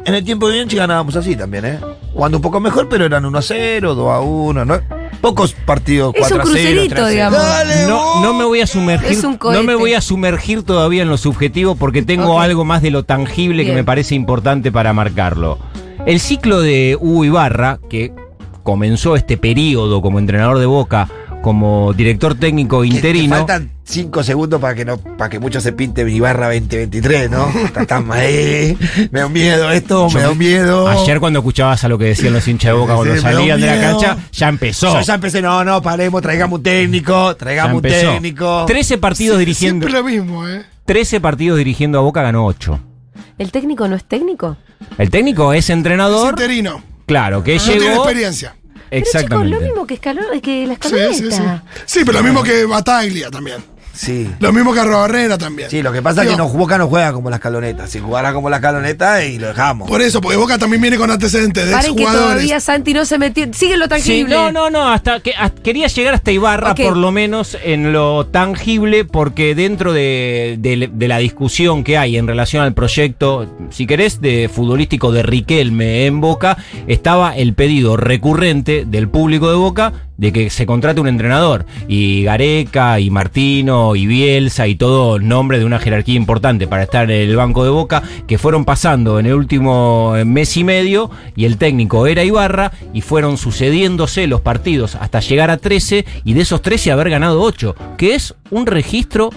En 0.05 0.15
el 0.15 0.23
tiempo 0.23 0.47
de 0.47 0.53
Bianchi 0.55 0.77
ganábamos 0.77 1.15
así 1.17 1.35
también, 1.35 1.65
¿eh? 1.65 1.79
Jugando 2.13 2.37
un 2.37 2.41
poco 2.41 2.61
mejor, 2.61 2.87
pero 2.87 3.03
eran 3.05 3.25
1 3.25 3.37
a 3.37 3.41
0, 3.41 3.93
2 3.93 4.09
a 4.11 4.19
1, 4.21 4.63
¿no? 4.63 4.79
Pocos 5.19 5.53
partidos, 5.53 6.13
Es 6.15 6.21
4 6.21 6.35
un 6.37 6.41
a 6.41 6.45
0. 6.45 6.53
crucerito, 6.55 6.95
3 6.95 7.01
a 7.01 7.07
0. 7.07 7.09
digamos. 7.09 7.39
Dale, 7.39 7.87
No, 7.87 8.21
no 8.23 8.33
me 8.33 8.45
voy 8.45 8.61
a 8.61 8.67
sumergir. 8.67 9.11
Es 9.11 9.23
un 9.25 9.35
cohete. 9.35 9.59
no 9.59 9.65
me 9.67 9.75
voy 9.75 9.93
a 9.95 10.01
sumergir 10.01 10.63
todavía 10.63 11.01
en 11.03 11.09
lo 11.09 11.17
subjetivo 11.17 11.75
porque 11.75 12.03
tengo 12.03 12.35
Ok. 12.37 12.41
algo 12.41 12.63
más 12.63 12.81
de 12.81 12.89
lo 12.91 13.03
tangible 13.03 13.63
que 13.63 13.71
Bien. 13.71 13.75
me 13.75 13.83
parece 13.83 14.15
importante 14.15 14.71
para 14.71 14.93
marcarlo. 14.93 15.59
El 16.07 16.19
ciclo 16.21 16.61
de 16.61 16.97
Hugo 16.99 17.25
Ibarra, 17.25 17.79
que 17.89 18.13
comenzó 18.63 19.15
este 19.17 19.37
periodo 19.37 20.01
como 20.01 20.19
entrenador 20.19 20.57
de 20.57 20.65
Boca, 20.65 21.09
como 21.41 21.91
director 21.93 22.33
técnico 22.35 22.81
te 22.81 22.87
interino. 22.87 23.35
faltan 23.35 23.71
5 23.83 24.23
segundos 24.23 24.59
para 24.61 24.73
que 24.73 24.85
no 24.85 24.97
para 24.97 25.29
que 25.29 25.39
mucho 25.39 25.59
se 25.61 25.73
pinte 25.73 26.05
mi 26.05 26.19
barra 26.21 26.45
2023, 26.47 27.29
¿no? 27.29 27.47
Está 27.49 27.85
tan 27.85 28.09
ahí. 28.11 28.77
Me 29.11 29.19
da 29.19 29.25
un 29.27 29.33
miedo 29.33 29.69
esto, 29.69 30.09
me 30.09 30.21
da 30.21 30.31
un 30.31 30.37
miedo. 30.37 30.87
Ayer 30.87 31.19
cuando 31.19 31.39
escuchabas 31.39 31.83
a 31.83 31.89
lo 31.89 31.97
que 31.97 32.05
decían 32.05 32.31
los 32.33 32.47
hinchas 32.47 32.71
de 32.71 32.77
Boca 32.79 32.93
Sí, 32.93 32.97
cuando 32.99 33.21
salían 33.21 33.59
de 33.59 33.67
la 33.67 33.81
cancha, 33.81 34.17
ya 34.31 34.47
empezó. 34.47 34.93
Yo 34.93 35.01
ya 35.01 35.15
empecé, 35.15 35.41
no, 35.41 35.65
no, 35.65 35.81
paremos, 35.81 36.21
traigamos 36.21 36.59
un 36.59 36.63
técnico, 36.63 37.35
traigamos 37.35 37.75
un 37.75 37.81
técnico. 37.81 38.63
13 38.65 38.97
partidos 38.97 39.35
Sie- 39.35 39.39
dirigiendo. 39.39 39.87
Siempre 39.87 40.01
lo 40.01 40.05
mismo, 40.07 40.47
¿eh? 40.47 40.63
13 40.85 41.19
partidos 41.19 41.57
dirigiendo 41.57 41.99
a 41.99 42.01
Boca 42.01 42.21
ganó 42.21 42.45
8. 42.45 42.79
¿El 43.37 43.51
técnico 43.51 43.87
no 43.87 43.95
es 43.95 44.03
técnico? 44.03 44.57
El 44.97 45.09
técnico 45.09 45.53
es 45.53 45.65
Es 45.65 45.69
entrenador. 45.69 46.29
interino. 46.29 46.83
Claro, 47.05 47.43
que 47.43 47.55
No 47.55 47.63
tiene 47.63 47.79
llegó. 47.81 47.95
experiencia. 48.03 48.55
Pero 48.89 49.01
Exactamente. 49.03 49.49
chicos, 49.49 49.61
lo 49.61 49.67
mismo 49.67 49.87
que, 49.87 49.93
escaló, 49.95 50.21
que 50.41 50.61
la 50.67 50.73
Sí, 50.75 50.79
escaloneta. 50.81 51.13
sí, 51.13 51.31
sí. 51.31 51.41
Sí, 51.85 51.99
pero 52.05 52.19
lo 52.19 52.23
mismo 52.23 52.41
que 52.43 52.65
Bataglia 52.65 53.29
también. 53.29 53.57
Sí. 53.97 54.29
Lo 54.39 54.53
mismo 54.53 54.73
que 54.73 54.79
Barrera 54.79 55.37
también. 55.37 55.69
Sí, 55.69 55.81
lo 55.81 55.91
que 55.91 56.01
pasa 56.01 56.23
es 56.23 56.29
que 56.29 56.37
no, 56.37 56.47
Boca 56.47 56.77
no 56.77 56.87
juega 56.87 57.11
como 57.13 57.29
las 57.29 57.39
calonetas. 57.39 57.89
Si 57.89 57.99
jugara 57.99 58.31
como 58.33 58.49
las 58.49 58.59
calonetas 58.61 59.23
y 59.25 59.39
lo 59.39 59.47
dejamos. 59.47 59.89
Por 59.89 60.01
eso, 60.01 60.21
porque 60.21 60.37
Boca 60.37 60.57
también 60.57 60.81
viene 60.81 60.97
con 60.97 61.09
antecedentes 61.11 61.65
de 61.65 61.71
Paren 61.71 61.95
que 61.95 62.03
todavía 62.05 62.59
Santi 62.59 62.93
no 62.93 63.05
se 63.05 63.17
metió. 63.17 63.45
Sigue 63.53 63.75
lo 63.77 63.85
Sí, 63.85 63.89
tangible. 63.89 64.35
no, 64.35 64.51
no, 64.51 64.69
no, 64.69 64.89
hasta 64.89 65.19
que 65.19 65.33
hasta- 65.33 65.61
quería 65.61 65.87
llegar 65.87 66.13
hasta 66.13 66.31
Ibarra 66.31 66.75
por 66.75 66.95
lo 66.97 67.11
menos 67.11 67.57
en 67.63 67.91
lo 67.93 68.25
tangible, 68.27 69.03
porque 69.05 69.55
dentro 69.55 69.93
de, 69.93 70.57
de- 70.59 70.89
de 70.93 71.07
la 71.07 71.17
discusión 71.17 71.83
que 71.83 71.97
hay 71.97 72.17
en 72.17 72.27
relación 72.27 72.63
al 72.63 72.73
proyecto, 72.73 73.47
si 73.71 73.87
querés, 73.87 74.21
de 74.21 74.49
futbolístico 74.53 75.11
de 75.11 75.23
Riquelme 75.23 76.05
en 76.05 76.21
Boca, 76.21 76.57
estaba 76.87 77.35
el 77.35 77.53
pedido 77.53 77.97
recurrente 77.97 78.85
del 78.87 79.09
público 79.09 79.49
de 79.49 79.55
Boca 79.57 79.93
de 80.17 80.33
que 80.33 80.49
se 80.49 80.65
contrate 80.65 80.99
un 80.99 81.07
entrenador. 81.07 81.65
Y 81.87 82.23
Gareca, 82.23 82.99
y 82.99 83.09
Martino, 83.09 83.95
y 83.95 84.07
Bielsa, 84.07 84.67
y 84.67 84.75
todo 84.75 85.19
nombre 85.19 85.59
de 85.59 85.65
una 85.65 85.79
jerarquía 85.79 86.15
importante 86.15 86.67
para 86.67 86.83
estar 86.83 87.09
en 87.09 87.29
el 87.29 87.35
banco 87.35 87.63
de 87.63 87.69
Boca, 87.69 88.03
que 88.27 88.37
fueron 88.37 88.65
pasando 88.65 89.19
en 89.19 89.27
el 89.27 89.33
último 89.33 90.15
eh, 90.15 90.25
mes 90.25 90.57
y 90.57 90.63
medio, 90.63 91.09
y 91.35 91.45
el 91.45 91.57
técnico 91.57 92.07
era 92.07 92.23
Ibarra, 92.23 92.71
y 92.93 93.01
fueron 93.01 93.37
sucediéndose 93.37 94.27
los 94.27 94.41
partidos 94.41 94.95
hasta 94.95 95.19
llegar 95.19 95.51
a 95.51 95.57
13, 95.57 96.05
y 96.23 96.33
de 96.33 96.41
esos 96.41 96.61
13 96.61 96.91
haber 96.91 97.09
ganado 97.09 97.41
8, 97.41 97.75
que 97.97 98.15
es 98.15 98.35
un 98.49 98.65
registro 98.65 99.29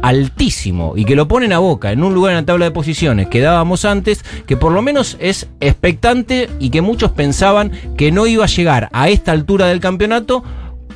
altísimo 0.00 0.94
y 0.96 1.04
que 1.04 1.16
lo 1.16 1.28
ponen 1.28 1.52
a 1.52 1.58
boca 1.58 1.92
en 1.92 2.02
un 2.02 2.14
lugar 2.14 2.32
en 2.32 2.38
la 2.38 2.46
tabla 2.46 2.64
de 2.64 2.70
posiciones 2.70 3.28
que 3.28 3.40
dábamos 3.40 3.84
antes, 3.84 4.24
que 4.46 4.56
por 4.56 4.72
lo 4.72 4.82
menos 4.82 5.16
es 5.20 5.48
expectante 5.60 6.48
y 6.58 6.70
que 6.70 6.80
muchos 6.80 7.12
pensaban 7.12 7.72
que 7.96 8.10
no 8.10 8.26
iba 8.26 8.44
a 8.44 8.48
llegar 8.48 8.88
a 8.92 9.08
esta 9.08 9.32
altura 9.32 9.66
del 9.66 9.80
campeonato 9.80 10.42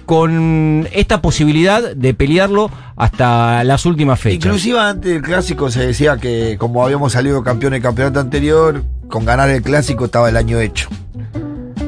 con 0.06 0.88
esta 0.92 1.20
posibilidad 1.20 1.94
de 1.94 2.14
pelearlo 2.14 2.70
hasta 2.94 3.64
las 3.64 3.84
últimas 3.86 4.20
fechas. 4.20 4.46
Inclusive 4.46 4.78
antes 4.78 5.12
del 5.12 5.22
clásico 5.22 5.70
se 5.70 5.84
decía 5.84 6.16
que 6.16 6.56
como 6.58 6.84
habíamos 6.84 7.12
salido 7.12 7.42
campeón 7.42 7.74
el 7.74 7.82
campeonato 7.82 8.20
anterior, 8.20 8.84
con 9.08 9.24
ganar 9.24 9.50
el 9.50 9.62
clásico 9.62 10.06
estaba 10.06 10.28
el 10.28 10.36
año 10.36 10.60
hecho. 10.60 10.88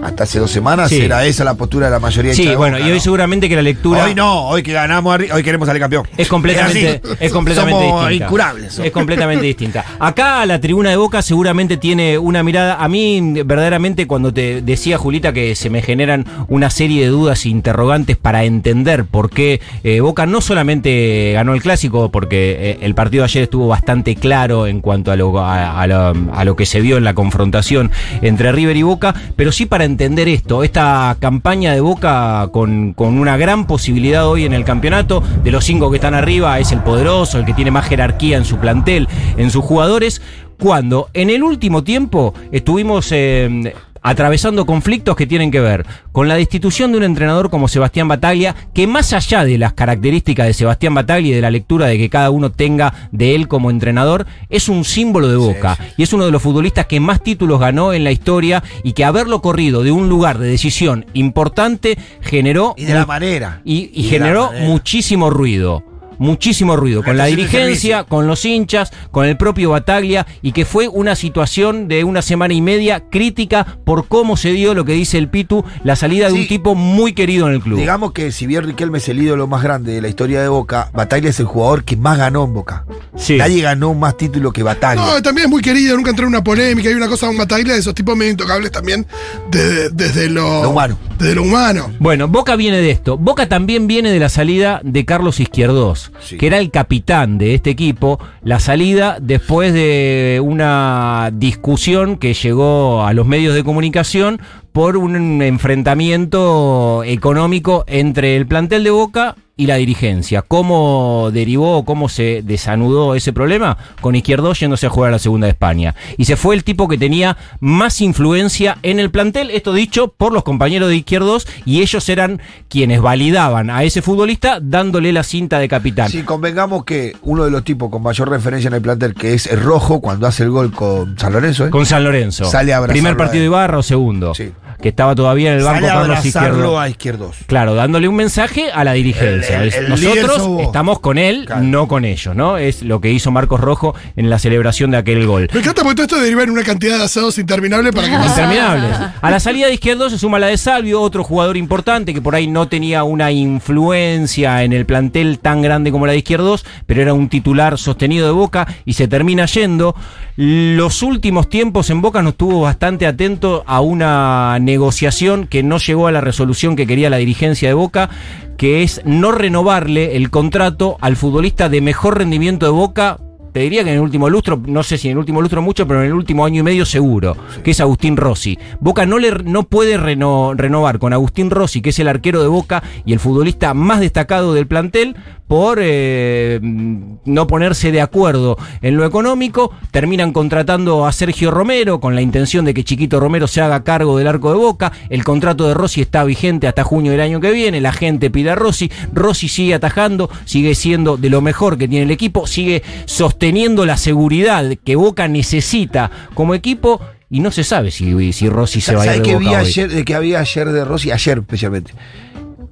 Hasta 0.03 0.25
hace 0.25 0.39
dos 0.39 0.51
semanas 0.51 0.89
Sí. 0.91 1.01
era 1.01 1.25
esa 1.27 1.45
la 1.45 1.55
postura 1.55 1.87
de 1.87 1.93
la 1.93 1.99
mayoría 2.01 2.31
de 2.31 2.37
Sí, 2.37 2.55
bueno, 2.55 2.77
Boca, 2.77 2.89
y 2.89 2.91
hoy 2.93 2.99
¿no? 2.99 3.03
seguramente 3.03 3.49
que 3.49 3.57
la 3.57 3.63
lectura... 3.63 4.05
Hoy 4.05 4.15
no, 4.15 4.49
hoy 4.49 4.63
que 4.63 4.73
ganamos, 4.73 5.19
hoy 5.33 5.43
queremos 5.43 5.67
salir 5.67 5.81
campeón. 5.81 6.07
Es 6.17 6.29
completamente, 6.29 7.01
es 7.21 7.33
completamente 7.33 7.81
Somos 7.89 8.03
distinta. 8.09 8.25
incurables. 8.25 8.73
somos. 8.75 8.87
Es 8.87 8.93
completamente 8.93 9.45
distinta. 9.45 9.85
Acá 9.99 10.45
la 10.47 10.61
tribuna 10.61 10.91
de 10.91 10.97
Boca 10.97 11.21
seguramente 11.23 11.77
tiene 11.77 12.17
una 12.19 12.43
mirada. 12.43 12.77
A 12.83 12.89
mí, 12.89 13.43
verdaderamente, 13.45 14.07
cuando 14.07 14.33
te 14.33 14.63
decía 14.63 14.99
Julita 14.99 15.33
que 15.33 15.55
se 15.55 15.71
me 15.71 15.83
generan 15.83 16.25
una 16.49 16.71
serie 16.71 17.03
de 17.03 17.09
dudas 17.09 17.45
e 17.45 17.49
interrogantes 17.49 18.17
para 18.17 18.45
entender 18.45 19.05
por 19.05 19.31
qué 19.31 19.61
eh, 19.85 20.01
Boca 20.01 20.27
no 20.27 20.41
solamente 20.41 21.33
ganó 21.35 21.55
el 21.55 21.63
clásico, 21.63 22.11
porque 22.11 22.57
eh, 22.59 22.79
el 22.83 22.95
partido 22.95 23.23
de 23.23 23.27
ayer 23.27 23.43
estuvo 23.45 23.67
bastante 23.69 24.15
claro 24.17 24.67
en 24.67 24.81
cuanto 24.81 25.11
a 25.11 25.17
lo, 25.17 25.39
a, 25.41 25.81
a 25.81 25.87
lo, 25.87 26.15
a 26.33 26.45
lo 26.45 26.57
que 26.57 26.67
se 26.67 26.81
vio 26.81 26.97
en 26.97 27.05
la 27.05 27.15
confrontación 27.15 27.91
entre 28.23 28.53
River 28.53 28.77
y 28.77 28.83
Boca, 28.83 29.15
pero 29.37 29.51
sí 29.53 29.67
para 29.67 29.85
entender 29.89 30.29
esto, 30.29 30.63
esta 30.63 31.17
campaña 31.19 31.73
de 31.73 31.81
Boca 31.81 32.49
con, 32.53 32.93
con 32.93 33.19
una 33.19 33.37
gran 33.37 33.67
posibilidad 33.67 34.29
hoy 34.29 34.45
en 34.45 34.53
el 34.53 34.65
campeonato, 34.65 35.23
de 35.43 35.51
los 35.51 35.65
cinco 35.65 35.91
que 35.91 35.97
están 35.97 36.15
arriba 36.15 36.59
es 36.59 36.71
el 36.73 36.81
poderoso, 36.83 37.39
el 37.39 37.45
que 37.45 37.55
tiene 37.55 37.71
más 37.71 37.87
jerarquía 37.87 38.37
en 38.37 38.45
su 38.45 38.59
plantel, 38.59 39.09
en 39.37 39.51
sus 39.51 39.65
jugadores, 39.65 40.23
cuando 40.59 41.09
en 41.15 41.31
el 41.31 41.43
último 41.43 41.83
tiempo 41.83 42.35
estuvimos... 42.53 43.11
eh, 43.13 43.75
atravesando 44.03 44.67
conflictos 44.67 45.17
que 45.17 45.27
tienen 45.27 45.51
que 45.51 45.61
ver 45.61 45.87
con 46.13 46.29
la 46.29 46.37
destitución 46.37 46.93
de 46.93 46.99
un 46.99 47.05
entrenador 47.05 47.51
como 47.51 47.69
Sebastián 47.69 48.09
Bataglia, 48.09 48.55
que 48.75 48.87
más 48.87 49.13
allá 49.13 49.45
de 49.45 49.59
las 49.59 49.73
características 49.73 50.47
de 50.47 50.55
Sebastián 50.55 50.95
Bataglia 50.95 51.33
y 51.33 51.35
de 51.35 51.43
la 51.43 51.51
lectura 51.51 51.87
de 51.87 51.99
que 51.99 52.11
cada 52.11 52.31
uno 52.31 52.51
tenga 52.51 52.93
de 53.13 53.35
él 53.35 53.49
como 53.49 53.71
entrenador, 53.71 54.27
es 54.49 54.69
un 54.69 54.85
símbolo 54.85 55.29
de 55.29 55.37
Boca 55.37 55.79
y 55.97 56.03
es 56.03 56.13
uno 56.13 56.25
de 56.25 56.33
los 56.33 56.43
futbolistas 56.43 56.87
que 56.87 57.01
más 57.01 57.23
títulos 57.23 57.61
ganó 57.61 57.93
en 57.93 58.05
la 58.05 58.11
historia 58.11 58.63
y 58.83 58.93
que 58.93 59.05
haberlo 59.05 59.43
corrido 59.43 59.83
de 59.83 59.93
un 59.93 60.09
lugar 60.09 60.39
de 60.39 60.49
decisión 60.49 61.07
importante 61.15 61.99
generó 62.21 62.75
Y 62.77 62.85
de 62.85 62.95
la 62.95 63.07
manera. 63.07 63.61
y, 63.65 63.91
y 63.93 64.01
Y 64.01 64.03
de 64.05 64.09
generó 64.09 64.51
muchísimo 64.63 65.31
ruido. 65.31 65.85
Muchísimo 66.19 66.77
ruido 66.77 67.03
con 67.03 67.17
la 67.17 67.27
dirigencia, 67.27 68.05
con 68.05 68.27
los 68.27 68.45
hinchas, 68.45 68.91
con 69.11 69.27
el 69.27 69.37
propio 69.37 69.71
Bataglia 69.71 70.27
y 70.43 70.53
que 70.53 70.65
fue 70.65 70.89
una 70.89 71.15
situación 71.17 71.89
de 71.89 72.05
una 72.05 72.23
semana 72.23 72.55
y 72.55 72.61
media 72.61 73.01
crítica 73.11 73.79
por 73.85 74.09
cómo 74.09 74.37
se 74.37 74.51
dio 74.53 74.75
lo 74.75 74.85
que 74.85 74.93
dice 74.93 75.19
el 75.19 75.29
Pitu, 75.29 75.65
la 75.85 75.97
salida 75.97 76.29
de 76.29 76.35
un 76.35 76.47
tipo 76.49 76.75
muy 76.75 77.13
querido 77.13 77.49
en 77.49 77.55
el 77.55 77.61
club. 77.61 77.79
Digamos 77.79 78.13
que 78.13 78.33
si 78.33 78.47
bien 78.47 78.65
Riquelme 78.65 78.99
es 78.99 79.09
el 79.09 79.23
ídolo 79.23 79.47
más 79.47 79.63
grande 79.63 79.93
de 79.93 80.03
la 80.03 80.09
historia 80.09 80.41
de 80.43 80.49
Boca, 80.49 80.91
Bataglia 80.93 81.31
es 81.31 81.41
el 81.41 81.47
jugador 81.47 81.85
que 81.85 81.97
más 81.97 82.19
ganó 82.19 82.45
en 82.45 82.55
Boca. 82.55 82.85
Sí. 83.17 83.37
Nadie 83.37 83.63
ganó 83.63 83.95
más 83.95 84.17
título 84.17 84.53
que 84.53 84.63
Bataglia. 84.63 85.05
No, 85.05 85.23
también 85.23 85.47
es 85.47 85.51
muy 85.51 85.63
querido, 85.63 85.97
nunca 85.97 86.11
entró 86.11 86.25
en 86.27 86.31
una 86.35 86.43
polémica. 86.45 86.89
Hay 86.89 86.95
una 86.95 87.09
cosa 87.09 87.27
con 87.27 87.37
Bataglia 87.37 87.75
de 87.75 87.81
esos 87.81 87.95
tipos 87.95 88.17
medio 88.17 88.31
intocables 88.33 88.71
también 88.71 89.07
de- 89.51 89.91
desde 89.91 90.29
lo, 90.29 90.63
Lo 90.63 90.71
humano. 90.71 90.99
Desde 91.19 91.35
lo 91.35 91.43
humano. 91.43 91.91
Bueno, 91.99 92.29
Boca 92.29 92.57
viene 92.57 92.79
de 92.81 92.91
esto. 92.91 93.17
Boca 93.19 93.49
también 93.49 93.87
viene 93.87 94.11
de 94.11 94.19
la 94.19 94.29
salida 94.29 94.81
de 94.85 95.05
Carlos 95.05 95.41
Izquierdos, 95.41 96.08
Que 96.39 96.47
era 96.47 96.59
el 96.59 96.71
capitán 96.71 97.39
de 97.39 97.55
este 97.55 97.71
equipo. 97.71 98.19
La 98.43 98.61
salida 98.61 99.19
después 99.21 99.73
de 99.73 100.41
una 100.43 101.31
discusión 101.33 102.17
que 102.17 102.35
llegó 102.35 103.05
a 103.05 103.13
los 103.13 103.27
medios 103.27 103.55
de 103.55 103.65
comunicación 103.65 104.41
por 104.73 104.97
un 104.97 105.43
enfrentamiento 105.43 107.03
económico 107.05 107.85
entre 107.87 108.37
el 108.37 108.47
plantel 108.47 108.85
de 108.85 108.91
Boca 108.91 109.37
y 109.59 109.67
la 109.67 109.75
dirigencia. 109.75 110.43
¿Cómo 110.43 111.31
derivó, 111.33 111.85
cómo 111.85 112.09
se 112.09 112.43
desanudó 112.45 113.17
ese 113.17 113.33
problema? 113.33 113.77
Con 114.01 114.15
Izquierdos 114.15 114.61
yéndose 114.61 114.87
a 114.87 114.91
jugar 114.91 115.09
a 115.09 115.13
la 115.13 115.19
segunda 115.19 115.47
de 115.47 115.51
España. 115.51 115.97
Y 116.17 116.27
se 116.27 116.37
fue 116.37 116.55
el 116.55 116.63
tipo 116.63 116.87
que 116.87 116.97
tenía 116.97 117.37
más 117.59 118.01
influencia 118.01 118.79
en 118.85 119.01
el 119.01 119.11
plantel, 119.11 119.51
esto 119.51 119.73
dicho 119.75 120.15
por 120.17 120.33
los 120.33 120.45
compañeros 120.45 120.89
de 120.89 120.97
Izquierdos, 120.97 121.49
y 121.65 121.83
ellos 121.83 122.09
eran 122.09 122.41
quienes 122.69 123.01
validaban 123.01 123.69
a 123.69 123.83
ese 123.83 124.01
futbolista 124.01 124.61
dándole 124.63 125.13
la 125.13 125.25
cinta 125.25 125.59
de 125.59 125.69
capitán. 125.69 126.09
Si 126.09 126.23
convengamos 126.23 126.85
que 126.85 127.17
uno 127.23 127.45
de 127.45 127.51
los 127.51 127.65
tipos 127.65 127.91
con 127.91 128.03
mayor 128.05 128.31
referencia 128.31 128.69
en 128.69 128.75
el 128.75 128.83
plantel, 128.83 129.15
que 129.15 129.35
es 129.35 129.49
el 129.49 129.61
rojo, 129.61 130.01
cuando 130.01 130.29
hace 130.29 130.45
el 130.45 130.51
gol 130.51 130.71
con 130.71 131.19
San 131.19 131.33
Lorenzo, 131.33 131.67
¿eh? 131.67 131.71
Con 131.71 131.85
San 131.85 132.05
Lorenzo. 132.05 132.45
Sale 132.45 132.73
a 132.73 132.87
Primer 132.87 133.17
partido 133.17 133.41
de 133.41 133.47
Ibarra 133.47 133.79
o 133.79 133.83
segundo. 133.83 134.37
Sí. 134.37 134.53
Que 134.81 134.91
estaba 134.91 135.15
todavía 135.17 135.53
en 135.53 135.59
el 135.59 135.65
banco 135.65 135.87
sale 135.87 135.93
Carlos 135.93 136.25
Izquierdos. 136.25 136.79
a 136.79 136.89
izquierdos. 136.89 137.37
Claro, 137.47 137.75
dándole 137.75 138.07
un 138.07 138.15
mensaje 138.15 138.71
a 138.73 138.85
la 138.85 138.93
dirigencia. 138.93 139.63
El- 139.63 139.73
el- 139.75 139.85
el 139.85 139.89
Nosotros 139.91 140.61
estamos 140.63 141.01
con 141.01 141.19
él, 141.19 141.45
Claro. 141.47 141.63
no 141.65 141.89
con 141.89 142.05
ellos, 142.05 142.37
¿no? 142.37 142.59
Es 142.59 142.83
lo 142.83 143.01
que 143.01 143.11
hizo 143.11 143.33
Marcos 143.33 143.59
Rojo 143.61 143.97
en 144.15 144.31
la 144.31 144.39
celebración 144.39 144.93
de 144.93 144.99
aquel 144.99 145.27
gol. 145.27 145.49
Me 145.53 145.61
encanta 145.61 145.83
porque 145.83 145.97
todo 145.97 146.05
esto 146.05 146.21
deriva 146.21 146.45
en 146.45 146.51
una 146.51 146.63
cantidad 146.63 146.97
de 146.97 147.05
asados 147.05 147.39
interminable 147.39 147.93
para 147.93 148.07
que 148.09 148.15
pase. 148.15 148.29
Interminables. 148.43 148.97
A 149.21 149.31
la 149.31 149.41
salida 149.41 149.67
de 149.67 149.75
izquierdo 149.75 150.11
se 150.11 150.19
suma 150.19 150.39
la 150.39 150.47
de 150.47 150.57
Salvio, 150.57 151.01
otro 151.01 151.25
jugador 151.25 151.57
importante 151.57 152.15
que 152.15 152.21
por 152.23 152.37
ahí 152.37 152.47
no 152.47 152.69
tenía 152.69 153.03
una 153.03 153.33
influencia 153.33 154.63
en 154.63 154.73
el 154.73 154.87
plantel 154.87 155.39
tan 155.41 155.61
grande 155.63 155.91
como 155.91 156.07
la 156.07 156.13
de 156.13 156.19
izquierdos, 156.19 156.65
pero 156.87 157.03
era 157.03 157.15
un 157.15 157.29
titular 157.29 157.79
sostenido 157.79 158.27
de 158.27 158.33
Boca 158.33 158.67
y 158.85 158.93
se 158.93 159.09
termina 159.09 159.47
yendo. 159.47 159.95
Los 160.37 161.03
últimos 161.03 161.49
tiempos 161.49 161.91
en 161.91 162.01
Boca 162.01 162.23
nos 162.23 162.33
estuvo 162.35 162.61
bastante 162.61 163.07
atento 163.09 163.65
a 163.67 163.81
una 163.81 164.57
negociación 164.69 165.47
que 165.47 165.63
no 165.63 165.79
llegó 165.79 166.07
a 166.09 166.13
la 166.13 166.21
resolución 166.21 166.77
que 166.77 166.87
quería 166.87 167.09
la 167.09 167.17
dirigencia 167.17 167.69
de 167.69 167.75
Boca, 167.75 168.11
que 168.59 168.83
es 168.83 169.01
no 169.07 169.33
renovarle 169.33 170.15
el 170.17 170.29
contrato 170.29 170.99
al 171.01 171.17
futbolista 171.17 171.71
de 171.71 171.81
mejor 171.81 172.19
rendimiento 172.19 172.67
de 172.67 172.73
Boca 172.73 173.19
te 173.53 173.61
diría 173.61 173.83
que 173.83 173.89
en 173.91 173.97
el 173.97 174.03
último 174.03 174.29
lustro, 174.29 174.61
no 174.67 174.83
sé 174.83 174.99
si 174.99 175.09
en 175.09 175.13
el 175.13 175.19
último 175.19 175.41
lustro 175.41 175.63
mucho, 175.63 175.89
pero 175.89 176.01
en 176.01 176.09
el 176.09 176.13
último 176.13 176.45
año 176.45 176.61
y 176.61 176.63
medio 176.63 176.85
seguro, 176.85 177.35
que 177.65 177.71
es 177.71 177.81
Agustín 177.81 178.17
Rossi. 178.19 178.59
Boca 178.79 179.07
no, 179.07 179.19
le, 179.19 179.31
no 179.43 179.63
puede 179.63 179.97
reno- 179.97 180.53
renovar 180.55 180.99
con 180.99 181.15
Agustín 181.15 181.49
Rossi, 181.51 181.81
que 181.81 181.89
es 181.89 181.99
el 181.99 182.09
arquero 182.09 182.43
de 182.43 182.47
Boca 182.49 182.83
y 183.07 183.15
el 183.15 183.19
futbolista 183.19 183.73
más 183.73 184.01
destacado 184.01 184.53
del 184.53 184.67
plantel, 184.67 185.17
por 185.49 185.79
eh, 185.81 186.61
no 186.63 187.47
ponerse 187.47 187.91
de 187.91 188.01
acuerdo 188.01 188.57
en 188.83 188.97
lo 188.97 189.05
económico. 189.05 189.73
Terminan 189.91 190.33
contratando 190.33 191.07
a 191.07 191.13
Sergio 191.13 191.51
Romero 191.51 192.01
con 192.01 192.15
la 192.15 192.21
intención 192.21 192.65
de 192.65 192.75
que 192.75 192.85
Chiquito 192.85 193.19
Romero 193.19 193.49
se 193.49 193.61
haga 193.61 193.83
cargo 193.83 194.19
del 194.19 194.29
arco 194.29 194.51
de 194.51 194.59
Boca. 194.59 194.93
El 195.09 195.25
contrato 195.25 195.67
de 195.67 195.75
Rossi 195.75 196.03
está 196.03 196.23
vigente 196.25 196.69
hasta 196.69 196.85
junio 196.85 197.11
del 197.13 197.23
año 197.23 197.41
que 197.41 197.51
viene. 197.51 197.81
La 197.81 197.93
gente 197.93 198.31
pide 198.31 198.51
a 198.51 198.55
Rossi. 198.55 198.91
Rossi 199.13 199.49
sigue 199.49 199.75
atajando, 199.75 200.31
sigue 200.45 200.75
siendo 200.75 201.17
de 201.17 201.31
lo 201.31 201.41
mejor 201.41 201.79
que 201.79 201.89
tiene 201.89 202.05
el 202.05 202.11
equipo, 202.11 202.47
sigue 202.47 202.83
sosteniendo 203.07 203.87
la 203.87 203.97
seguridad 203.97 204.65
que 204.85 204.97
Boca 204.97 205.27
necesita 205.29 206.11
como 206.35 206.55
equipo. 206.55 207.01
Y 207.31 207.41
no 207.41 207.51
se 207.51 207.63
sabe 207.63 207.91
si, 207.91 208.33
si 208.33 208.49
Rossi 208.49 208.81
se 208.81 208.95
va 208.95 209.03
a 209.03 209.05
ir 209.05 209.11
¿Sabes 209.11 209.23
de 209.23 209.29
qué 209.29 209.35
Boca 209.35 209.49
vi 209.49 209.55
hoy. 209.55 209.61
ayer, 209.61 209.91
de 209.91 210.05
que 210.05 210.15
había 210.15 210.41
ayer 210.41 210.69
de 210.71 210.85
Rossi? 210.85 211.11
Ayer 211.11 211.39
especialmente. 211.39 211.93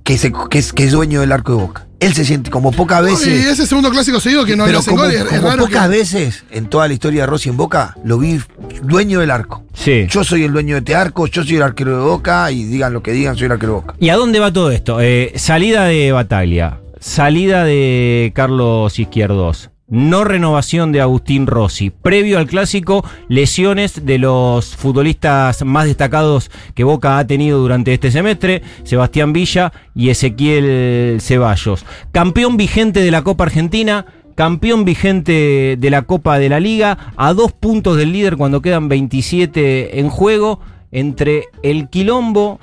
Que, 0.06 0.16
se- 0.16 0.32
que 0.50 0.58
es, 0.58 0.72
que 0.72 0.84
es 0.84 0.92
dueño 0.92 1.20
del 1.20 1.32
arco 1.32 1.52
de 1.56 1.62
Boca. 1.62 1.86
Él 1.98 2.14
se 2.14 2.24
siente 2.24 2.50
como 2.50 2.70
pocas 2.72 3.00
Y 3.02 3.04
veces. 3.06 3.46
ese 3.46 3.66
segundo 3.66 3.90
clásico 3.90 4.20
seguido 4.20 4.44
que 4.44 4.54
no 4.56 4.64
pero 4.66 4.80
como, 4.82 4.98
gol, 4.98 5.10
es, 5.12 5.20
es 5.22 5.26
como 5.26 5.48
raro. 5.48 5.64
pocas 5.64 5.82
que- 5.90 5.96
veces 5.96 6.44
en 6.50 6.66
toda 6.66 6.86
la 6.88 6.94
historia 6.94 7.22
de 7.22 7.26
Rossi 7.26 7.48
en 7.48 7.56
Boca, 7.56 7.96
lo 8.04 8.18
vi 8.18 8.40
dueño 8.82 9.18
del 9.20 9.30
arco. 9.30 9.64
Sí. 9.74 10.06
Yo 10.08 10.22
soy 10.22 10.44
el 10.44 10.52
dueño 10.52 10.74
de 10.76 10.78
este 10.78 10.94
arco, 10.94 11.26
yo 11.26 11.42
soy 11.42 11.56
el 11.56 11.62
arquero 11.62 11.98
de 11.98 12.04
Boca 12.04 12.50
y 12.52 12.64
digan 12.64 12.92
lo 12.92 13.02
que 13.02 13.12
digan, 13.12 13.34
soy 13.36 13.46
el 13.46 13.52
arquero 13.52 13.72
de 13.72 13.80
Boca. 13.80 13.94
¿Y 13.98 14.10
a 14.10 14.16
dónde 14.16 14.38
va 14.38 14.52
todo 14.52 14.70
esto? 14.70 15.00
Eh, 15.00 15.32
salida 15.36 15.84
de 15.86 16.12
Bataglia, 16.12 16.78
salida 17.00 17.64
de 17.64 18.30
Carlos 18.34 18.98
Izquierdos, 18.98 19.70
no 19.88 20.24
renovación 20.24 20.92
de 20.92 21.00
Agustín 21.00 21.46
Rossi, 21.46 21.90
previo 21.90 22.38
al 22.38 22.46
clásico, 22.46 23.04
lesiones 23.28 24.04
de 24.04 24.18
los 24.18 24.74
futbolistas 24.74 25.64
más 25.64 25.86
destacados 25.86 26.50
que 26.74 26.84
Boca 26.84 27.18
ha 27.18 27.26
tenido 27.26 27.58
durante 27.58 27.94
este 27.94 28.10
semestre, 28.10 28.62
Sebastián 28.84 29.32
Villa 29.32 29.72
y 29.94 30.10
Ezequiel 30.10 31.20
Ceballos. 31.20 31.84
Campeón 32.12 32.56
vigente 32.56 33.00
de 33.00 33.10
la 33.10 33.22
Copa 33.22 33.44
Argentina. 33.44 34.06
Campeón 34.34 34.84
vigente 34.84 35.76
de 35.78 35.90
la 35.90 36.02
Copa 36.02 36.38
de 36.38 36.50
la 36.50 36.60
Liga, 36.60 37.14
a 37.16 37.32
dos 37.32 37.52
puntos 37.52 37.96
del 37.96 38.12
líder 38.12 38.36
cuando 38.36 38.60
quedan 38.60 38.86
27 38.86 39.98
en 39.98 40.10
juego, 40.10 40.60
entre 40.92 41.44
el 41.62 41.88
Quilombo 41.88 42.58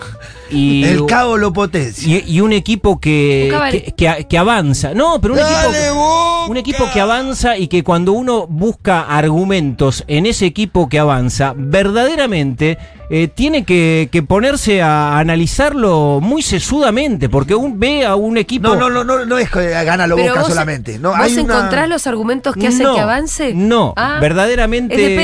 y, 0.49 0.83
el 0.85 1.05
cabo 1.05 1.37
lo 1.37 1.51
potencia. 1.53 2.19
y, 2.25 2.35
y 2.35 2.41
un 2.41 2.53
equipo 2.53 2.99
que, 2.99 3.53
que, 3.71 3.93
que- 3.93 4.27
que 4.27 4.37
avanza. 4.37 4.93
No, 4.93 5.19
pero 5.21 5.33
un 5.35 5.39
Dale, 5.39 5.77
equipo, 5.87 5.95
Boca. 5.95 6.45
un 6.49 6.57
equipo 6.57 6.85
que 6.93 6.99
avanza 7.01 7.57
y 7.57 7.67
que 7.67 7.83
cuando 7.83 8.13
uno 8.13 8.47
busca 8.47 9.01
argumentos 9.01 10.03
en 10.07 10.25
ese 10.25 10.45
equipo 10.45 10.87
que 10.89 10.99
avanza, 10.99 11.53
verdaderamente 11.55 12.77
eh, 13.15 13.27
tiene 13.27 13.63
que, 13.63 14.09
que 14.11 14.23
ponerse 14.23 14.81
a 14.81 15.19
analizarlo 15.19 16.19
muy 16.19 16.41
sesudamente, 16.41 17.29
porque 17.29 17.53
un, 17.53 17.79
ve 17.79 18.05
a 18.07 18.15
un 18.15 18.37
equipo... 18.37 18.69
No, 18.69 18.75
no, 18.75 18.89
no, 18.89 19.03
no, 19.03 19.23
no 19.23 19.37
es 19.37 19.51
que 19.51 19.69
gana 19.69 20.07
lo 20.07 20.17
Boca 20.17 20.39
vos, 20.39 20.47
solamente. 20.49 20.97
No, 20.97 21.09
¿vos 21.09 21.19
hay 21.19 21.33
una- 21.37 21.41
encontrás 21.57 21.87
los 21.87 22.07
argumentos 22.07 22.55
que 22.55 22.67
hacen 22.67 22.83
No, 22.83 22.95
que 22.95 23.01
avance? 23.01 23.53
No, 23.53 23.93
Ah, 23.95 24.17
verdaderamente. 24.19 24.95
¿Es 24.95 25.09
de 25.09 25.15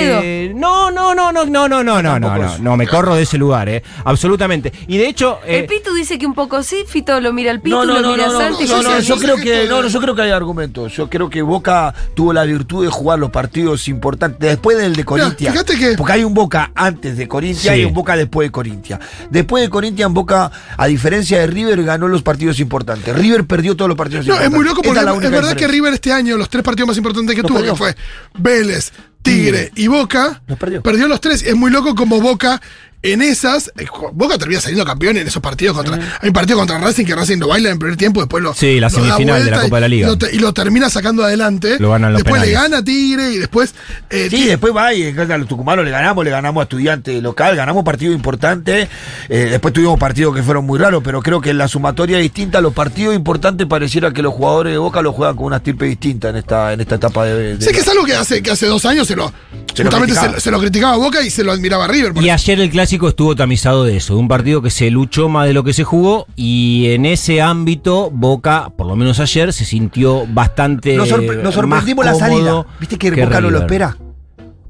pedo? 0.53 0.59
No, 0.59 0.91
no, 0.91 1.15
no, 1.15 1.31
no, 1.31 1.45
no, 1.45 1.67
no, 1.67 1.83
no, 1.83 2.01
no, 2.03 2.19
no, 2.19 2.37
no, 2.37 2.57
no, 2.59 2.77
me 2.77 2.85
corro 2.87 3.15
de 3.15 3.23
ese 3.23 3.39
lugar, 3.39 3.69
eh. 3.69 3.81
Absolutamente. 4.05 4.71
Y 4.87 4.97
de 4.97 5.07
hecho. 5.07 5.39
eh, 5.45 5.59
El 5.59 5.65
Pitu 5.65 5.91
dice 5.95 6.19
que 6.19 6.27
un 6.27 6.35
poco 6.35 6.61
sí, 6.61 6.83
Fito 6.87 7.19
lo 7.19 7.33
mira 7.33 7.49
al 7.49 7.59
Pitu, 7.59 7.75
No, 7.75 7.85
no, 7.85 7.99
lo 8.01 8.11
mira 8.11 8.27
no, 8.27 8.29
a 8.29 8.33
no, 8.33 8.39
Santi. 8.39 8.65
no, 8.65 8.81
yo 8.81 8.89
no, 8.91 8.99
yo 8.99 9.15
creo 9.17 9.37
que 9.37 9.65
no, 9.67 9.87
yo 9.87 9.99
creo 9.99 10.13
que 10.15 10.21
hay 10.21 10.31
argumentos. 10.31 10.93
Yo 10.93 11.09
creo 11.09 11.27
que 11.29 11.41
Boca 11.41 11.93
tuvo 12.13 12.33
la 12.33 12.43
virtud 12.43 12.85
de 12.85 12.91
jugar 12.91 13.17
los 13.17 13.31
partidos 13.31 13.87
importantes 13.87 14.39
después 14.47 14.77
del 14.77 14.95
de 14.95 15.03
Corintia. 15.05 15.51
fíjate 15.51 15.75
que- 15.77 15.93
porque 15.97 16.13
hay 16.13 16.23
un 16.23 16.33
Boca 16.35 16.71
antes 16.75 17.17
de 17.17 17.27
Corintia 17.27 17.73
Sí. 17.73 17.78
Y 17.81 17.85
un 17.85 17.93
Boca 17.93 18.15
después 18.15 18.47
de 18.47 18.51
Corintia. 18.51 18.99
Después 19.29 19.63
de 19.63 19.69
Corintia, 19.69 20.05
en 20.05 20.13
Boca, 20.13 20.51
a 20.77 20.87
diferencia 20.87 21.39
de 21.39 21.47
River, 21.47 21.83
ganó 21.83 22.07
los 22.07 22.21
partidos 22.23 22.59
importantes. 22.59 23.15
River 23.15 23.45
perdió 23.45 23.75
todos 23.75 23.89
los 23.89 23.97
partidos 23.97 24.25
No, 24.27 24.33
es 24.33 24.39
importantes. 24.45 24.57
muy 24.57 24.65
loco 24.65 24.81
porque 24.81 24.99
es 24.99 25.05
la 25.05 25.13
es, 25.13 25.31
verdad 25.31 25.55
que. 25.55 25.67
River 25.67 25.93
este 25.93 26.11
año, 26.11 26.37
los 26.37 26.49
tres 26.49 26.63
partidos 26.63 26.87
más 26.87 26.97
importantes 26.97 27.35
que 27.35 27.41
Los 27.41 27.47
tuvo, 27.47 27.57
perdió. 27.59 27.73
que 27.73 27.77
fue 27.77 27.95
Vélez, 28.37 28.91
Tigre 29.21 29.71
y 29.75 29.87
Boca, 29.87 30.41
Los 30.47 30.57
perdió. 30.57 30.81
perdió 30.81 31.07
los 31.07 31.21
tres. 31.21 31.43
Es 31.43 31.55
muy 31.55 31.69
loco 31.71 31.93
como 31.95 32.19
Boca 32.21 32.61
en 33.01 33.21
esas. 33.21 33.71
eh, 33.77 33.85
Boca 34.13 34.37
termina 34.37 34.59
saliendo 34.61 34.83
campeón 34.85 35.17
en 35.17 35.27
esos 35.27 35.41
partidos 35.41 35.75
contra. 35.77 35.95
Hay 36.21 36.27
un 36.29 36.33
partido 36.33 36.57
contra 36.57 36.77
Racing 36.79 37.05
que 37.05 37.15
Racing 37.15 37.37
lo 37.37 37.47
baila 37.47 37.69
en 37.69 37.73
el 37.73 37.79
primer 37.79 37.97
tiempo, 37.97 38.19
después 38.21 38.43
lo. 38.43 38.53
Sí, 38.53 38.79
la 38.79 38.89
semifinal 38.89 39.43
de 39.45 39.51
la 39.51 39.61
Copa 39.61 39.77
de 39.77 39.81
la 39.81 39.87
Liga. 39.87 40.07
Y 40.07 40.09
lo, 40.09 40.17
te- 40.17 40.35
y 40.35 40.39
lo 40.39 40.53
termina 40.53 40.89
sacando 40.89 41.23
adelante. 41.23 41.77
Lo 41.79 41.91
ganan 41.91 42.11
los 42.13 42.23
después 42.23 42.41
le 42.41 42.51
gana 42.51 42.77
a 42.79 42.83
Tigre 42.83 43.31
y 43.33 43.37
después. 43.37 43.73
eh, 44.09 44.27
Sí, 44.29 44.35
Tigre- 44.37 44.47
después 44.49 44.75
va 44.75 44.93
y 44.93 45.07
a 45.17 45.37
los 45.37 45.47
tucumanos 45.47 45.85
le 45.85 45.91
ganamos, 45.91 46.23
le 46.25 46.31
ganamos 46.31 46.61
a 46.61 46.63
estudiante 46.63 47.21
local, 47.21 47.55
ganamos 47.55 47.83
partidos 47.85 48.15
importantes. 48.15 48.87
eh, 49.29 49.47
después 49.51 49.73
tuvimos 49.73 49.97
partidos 49.99 50.35
que 50.35 50.43
fueron 50.43 50.65
muy 50.65 50.77
raros, 50.79 51.01
pero 51.03 51.21
creo 51.21 51.39
que 51.41 51.51
en 51.51 51.57
la 51.57 51.67
sumatoria 51.67 52.17
distinta, 52.17 52.59
los 52.61 52.73
partidos 52.73 53.15
importantes 53.15 53.65
pareciera 53.67 54.11
que 54.11 54.21
los 54.21 54.33
jugadores 54.33 54.73
de 54.73 54.77
Boca 54.77 55.01
lo 55.01 55.13
juegan 55.13 55.35
con 55.35 55.45
una 55.45 55.57
estirpe 55.57 55.85
distinta 55.85 56.29
en 56.29 56.35
esta, 56.37 56.73
en 56.73 56.81
esta 56.81 56.95
etapa 56.95 57.25
de. 57.25 57.55
de- 57.57 57.61
Sé 57.65 57.71
que 57.71 57.79
es 57.79 57.87
algo 57.87 58.03
que 58.05 58.13
hace, 58.15 58.41
que 58.43 58.51
hace 58.51 58.65
dos 58.65 58.85
años 58.85 59.07
se 59.07 59.15
lo. 59.15 59.31
Se 59.73 59.83
justamente 59.83 60.13
criticaba. 60.13 60.33
se, 60.35 60.41
se 60.41 60.51
lo 60.51 60.59
criticaba 60.59 60.93
a 60.95 60.97
Boca 60.97 61.21
y 61.21 61.29
se 61.29 61.43
lo 61.43 61.51
admiraba 61.51 61.85
a 61.85 61.87
River. 61.87 62.11
Y 62.21 62.29
ayer 62.29 62.59
el 62.59 62.69
clásico 62.69 62.88
estuvo 62.97 63.35
tamizado 63.35 63.83
de 63.83 63.97
eso, 63.97 64.15
de 64.15 64.19
un 64.19 64.27
partido 64.27 64.61
que 64.61 64.69
se 64.69 64.89
luchó 64.89 65.29
más 65.29 65.45
de 65.47 65.53
lo 65.53 65.63
que 65.63 65.73
se 65.73 65.83
jugó 65.83 66.25
y 66.35 66.87
en 66.91 67.05
ese 67.05 67.41
ámbito 67.41 68.09
Boca, 68.11 68.71
por 68.75 68.87
lo 68.87 68.95
menos 68.95 69.19
ayer, 69.19 69.53
se 69.53 69.65
sintió 69.65 70.25
bastante 70.27 70.95
nos, 70.95 71.09
sorpre- 71.09 71.41
nos 71.41 71.53
sorprendimos 71.53 72.05
más 72.05 72.13
la 72.19 72.19
salida. 72.27 72.65
¿Viste 72.79 72.97
que, 72.97 73.11
Boca 73.11 73.41
no 73.41 73.49
lo 73.51 73.59
espera? 73.59 73.95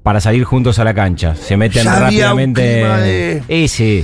Para 0.03 0.21
salir 0.21 0.43
juntos 0.43 0.79
a 0.79 0.83
la 0.83 0.93
cancha, 0.93 1.35
se 1.35 1.57
meten 1.57 1.83
Ya 1.83 1.91
había 2.07 2.33
un 2.33 2.39
rápidamente. 2.39 2.61
clima 2.81 2.97
de- 2.97 3.43
Eh, 3.47 3.67
sí, 3.67 4.03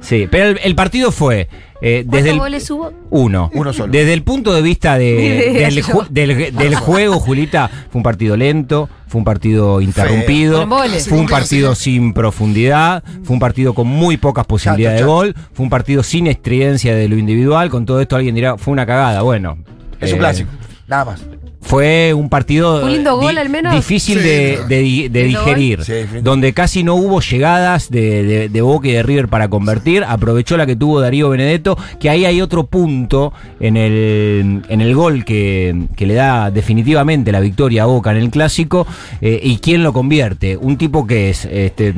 sí, 0.00 0.26
pero 0.30 0.50
el, 0.50 0.60
el 0.62 0.74
partido 0.74 1.10
fue 1.12 1.48
Eh, 1.84 2.04
¿Cuántos 2.04 2.12
desde 2.16 2.30
el, 2.30 2.38
goles 2.38 2.70
hubo? 2.70 2.92
Uno. 3.10 3.50
Uno 3.54 3.72
solo. 3.72 3.92
Desde 3.92 4.12
el 4.14 4.22
punto 4.22 4.54
de 4.54 4.62
vista 4.62 4.96
de- 4.96 5.52
del, 5.58 5.74
yo. 5.74 5.82
ju- 5.82 6.06
del- 6.08 6.54
del 6.56 6.74
juego, 6.76 7.18
Julita, 7.18 7.68
fue 7.90 7.98
un 7.98 8.02
partido 8.04 8.36
lento, 8.36 8.88
fue 9.08 9.18
un 9.18 9.24
partido 9.24 9.80
interrumpido, 9.80 10.66
fue 11.08 11.18
un 11.18 11.26
partido 11.26 11.74
sin 11.74 12.12
profundidad, 12.14 13.02
fue 13.24 13.34
un 13.34 13.40
partido 13.40 13.74
con 13.74 13.88
muy 13.88 14.16
pocas 14.16 14.46
posibilidades 14.46 15.00
Chato, 15.00 15.10
de 15.22 15.32
gol, 15.32 15.34
fue 15.52 15.64
un 15.64 15.70
partido 15.70 16.02
sin 16.02 16.28
estridencia 16.28 16.94
de 16.94 17.08
lo 17.08 17.16
individual. 17.16 17.68
Con 17.68 17.84
todo 17.84 18.00
esto 18.00 18.14
alguien 18.16 18.34
dirá, 18.34 18.56
fue 18.56 18.72
una 18.72 18.86
cagada. 18.86 19.22
Bueno. 19.22 19.58
Es 20.00 20.10
un 20.12 20.16
eh, 20.16 20.20
clásico. 20.20 20.50
Nada 20.86 21.04
más. 21.04 21.20
Fue 21.64 22.12
un 22.12 22.28
partido 22.28 22.84
Un 22.84 22.92
lindo 22.92 23.16
gol, 23.16 23.38
al 23.38 23.48
menos. 23.48 23.74
difícil 23.74 24.18
Sí, 24.18 24.24
de, 24.24 25.08
digerir. 25.08 25.84
Sí, 25.84 25.92
donde 26.20 26.52
casi 26.52 26.82
no 26.82 26.96
hubo 26.96 27.20
llegadas 27.20 27.88
de, 27.88 28.22
de- 28.24 28.48
de 28.48 28.60
Boca 28.60 28.88
y 28.88 28.92
de 28.92 29.02
River 29.02 29.28
para 29.28 29.48
convertir. 29.48 30.04
Aprovechó 30.06 30.56
la 30.56 30.66
que 30.66 30.76
tuvo 30.76 31.00
Darío 31.00 31.30
Benedetto, 31.30 31.78
que 32.00 32.10
ahí 32.10 32.24
hay 32.24 32.40
otro 32.40 32.66
punto 32.66 33.32
en 33.60 33.76
el, 33.76 34.62
en 34.68 34.80
el 34.80 34.94
gol 34.94 35.24
que, 35.24 35.86
que 35.96 36.04
le 36.06 36.14
da 36.14 36.50
definitivamente 36.50 37.30
la 37.32 37.40
victoria 37.40 37.84
a 37.84 37.86
Boca 37.86 38.10
en 38.10 38.16
el 38.18 38.30
clásico. 38.30 38.86
eh, 39.20 39.40
¿Y 39.42 39.58
quién 39.58 39.82
lo 39.82 39.92
convierte? 39.92 40.56
Un 40.56 40.76
tipo 40.76 41.06
que 41.06 41.30
es... 41.30 41.44
Este, 41.46 41.94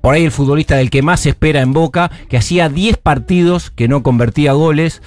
por 0.00 0.14
ahí 0.14 0.24
el 0.24 0.32
futbolista 0.32 0.74
del 0.76 0.90
que 0.90 1.00
más 1.00 1.20
se 1.20 1.28
espera 1.28 1.60
en 1.60 1.72
Boca, 1.72 2.10
que 2.28 2.36
hacía 2.36 2.68
10 2.68 2.96
partidos 2.96 3.70
que 3.70 3.86
no 3.86 4.02
convertía 4.02 4.50
goles, 4.52 5.00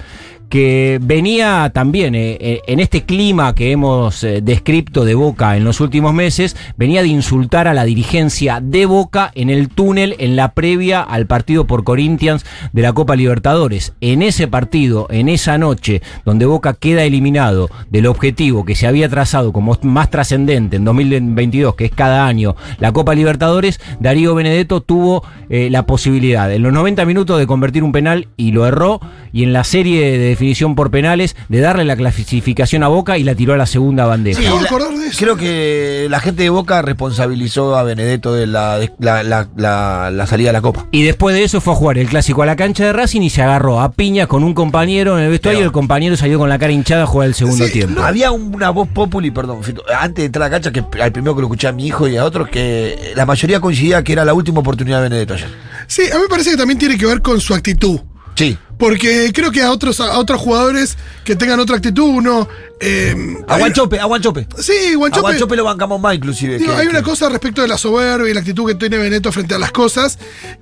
que 0.48 0.98
venía 1.02 1.70
también 1.74 2.14
eh, 2.14 2.38
eh, 2.40 2.60
en 2.66 2.78
este 2.78 3.04
clima 3.04 3.54
que 3.54 3.72
hemos 3.72 4.22
eh, 4.22 4.40
descrito 4.42 5.04
de 5.04 5.14
Boca 5.14 5.56
en 5.56 5.64
los 5.64 5.80
últimos 5.80 6.14
meses, 6.14 6.56
venía 6.76 7.02
de 7.02 7.08
insultar 7.08 7.66
a 7.66 7.74
la 7.74 7.84
dirigencia 7.84 8.60
de 8.60 8.86
Boca 8.86 9.32
en 9.34 9.50
el 9.50 9.68
túnel 9.68 10.14
en 10.18 10.36
la 10.36 10.52
previa 10.52 11.00
al 11.00 11.26
partido 11.26 11.66
por 11.66 11.84
Corinthians 11.84 12.44
de 12.72 12.82
la 12.82 12.92
Copa 12.92 13.16
Libertadores. 13.16 13.94
En 14.00 14.22
ese 14.22 14.46
partido, 14.46 15.08
en 15.10 15.28
esa 15.28 15.58
noche, 15.58 16.00
donde 16.24 16.46
Boca 16.46 16.74
queda 16.74 17.02
eliminado 17.02 17.68
del 17.90 18.06
objetivo 18.06 18.64
que 18.64 18.76
se 18.76 18.86
había 18.86 19.08
trazado 19.08 19.52
como 19.52 19.76
más 19.82 20.10
trascendente 20.10 20.76
en 20.76 20.84
2022, 20.84 21.74
que 21.74 21.86
es 21.86 21.92
cada 21.92 22.26
año 22.26 22.54
la 22.78 22.92
Copa 22.92 23.14
Libertadores, 23.14 23.80
Darío 24.00 24.34
Benedetto 24.34 24.80
tuvo 24.80 25.24
la 25.48 25.86
posibilidad 25.86 26.52
en 26.52 26.62
los 26.62 26.72
90 26.72 27.04
minutos 27.04 27.38
de 27.38 27.46
convertir 27.46 27.84
un 27.84 27.92
penal 27.92 28.28
y 28.36 28.52
lo 28.52 28.66
erró, 28.66 29.00
y 29.32 29.44
en 29.44 29.52
la 29.52 29.64
serie 29.64 30.18
de 30.18 30.35
definición 30.36 30.74
por 30.74 30.90
penales 30.90 31.34
de 31.48 31.60
darle 31.60 31.84
la 31.84 31.96
clasificación 31.96 32.82
a 32.82 32.88
Boca 32.88 33.16
y 33.18 33.24
la 33.24 33.34
tiró 33.34 33.54
a 33.54 33.56
la 33.56 33.66
segunda 33.66 34.04
bandeja. 34.06 34.40
Sí, 34.40 34.46
la- 34.46 34.56
de 35.00 35.06
eso. 35.08 35.18
Creo 35.18 35.36
que 35.36 36.06
la 36.10 36.20
gente 36.20 36.42
de 36.42 36.50
Boca 36.50 36.82
responsabilizó 36.82 37.76
a 37.76 37.82
Benedetto 37.82 38.34
de 38.34 38.46
la, 38.46 38.78
de 38.78 38.92
la, 38.98 39.22
la- 39.22 39.48
la- 39.56 40.10
la 40.12 40.26
salida 40.26 40.50
de 40.50 40.52
la 40.52 40.60
Copa. 40.60 40.86
Y 40.92 41.02
después 41.04 41.34
de 41.34 41.42
eso 41.44 41.60
fue 41.60 41.72
a 41.72 41.76
jugar 41.76 41.98
el 41.98 42.08
clásico 42.08 42.42
a 42.42 42.46
la 42.46 42.56
cancha 42.56 42.84
de 42.84 42.92
Racing 42.92 43.22
y 43.22 43.30
se 43.30 43.42
agarró 43.42 43.80
a 43.80 43.92
piña 43.92 44.26
con 44.26 44.44
un 44.44 44.52
compañero 44.54 45.18
en 45.18 45.24
el 45.24 45.30
vestuario 45.30 45.60
y 45.60 45.64
el 45.64 45.72
compañero 45.72 46.16
salió 46.16 46.38
con 46.38 46.48
la 46.48 46.58
cara 46.58 46.72
hinchada 46.72 47.04
a 47.04 47.06
jugar 47.06 47.28
el 47.28 47.34
segundo 47.34 47.64
Sí, 47.66 47.72
tiempo. 47.72 48.02
Había 48.02 48.30
una 48.32 48.70
voz 48.70 48.88
populi, 48.88 49.30
perdón, 49.30 49.60
antes 49.98 50.22
de 50.22 50.26
entrar 50.26 50.42
a 50.44 50.46
la 50.46 50.50
cancha, 50.50 50.70
que 50.72 50.84
al 51.02 51.12
primero 51.12 51.34
que 51.34 51.40
lo 51.40 51.46
escuché 51.46 51.68
a 51.68 51.72
mi 51.72 51.86
hijo 51.86 52.06
y 52.08 52.16
a 52.16 52.24
otros, 52.24 52.48
que 52.48 53.12
la 53.16 53.24
mayoría 53.26 53.60
coincidía 53.60 54.02
que 54.04 54.12
era 54.12 54.24
la 54.24 54.34
última 54.34 54.60
oportunidad 54.60 54.98
de 54.98 55.04
Benedetto 55.04 55.34
ayer. 55.34 55.48
Sí, 55.86 56.02
a 56.12 56.16
mí 56.16 56.22
me 56.22 56.28
parece 56.28 56.50
que 56.50 56.56
también 56.56 56.78
tiene 56.78 56.98
que 56.98 57.06
ver 57.06 57.22
con 57.22 57.40
su 57.40 57.54
actitud. 57.54 58.00
Sí. 58.36 58.56
Porque 58.78 59.32
creo 59.34 59.50
que 59.50 59.62
a 59.62 59.70
otros, 59.72 59.98
a 60.00 60.18
otros 60.18 60.40
jugadores 60.40 60.98
que 61.24 61.34
tengan 61.34 61.58
otra 61.60 61.76
actitud, 61.76 62.04
uno. 62.04 62.46
Eh, 62.78 63.14
A 63.48 63.54
hay- 63.54 63.60
Guanchope, 63.60 63.98
a 63.98 64.04
Guanchope. 64.04 64.46
Sí, 64.58 64.92
A 64.92 64.96
Guanchope. 64.96 65.22
Guanchope 65.22 65.56
lo 65.56 65.64
bancamos 65.64 65.98
más, 65.98 66.14
inclusive. 66.14 66.58
Digo, 66.58 66.74
que- 66.74 66.78
hay 66.80 66.86
una 66.86 67.02
cosa 67.02 67.28
respecto 67.30 67.62
de 67.62 67.68
la 67.68 67.78
soberbia 67.78 68.30
y 68.30 68.34
la 68.34 68.40
actitud 68.40 68.66
que 68.66 68.74
tiene 68.74 68.98
Beneto 68.98 69.32
frente 69.32 69.54
a 69.54 69.58
las 69.58 69.72
cosas, 69.72 70.18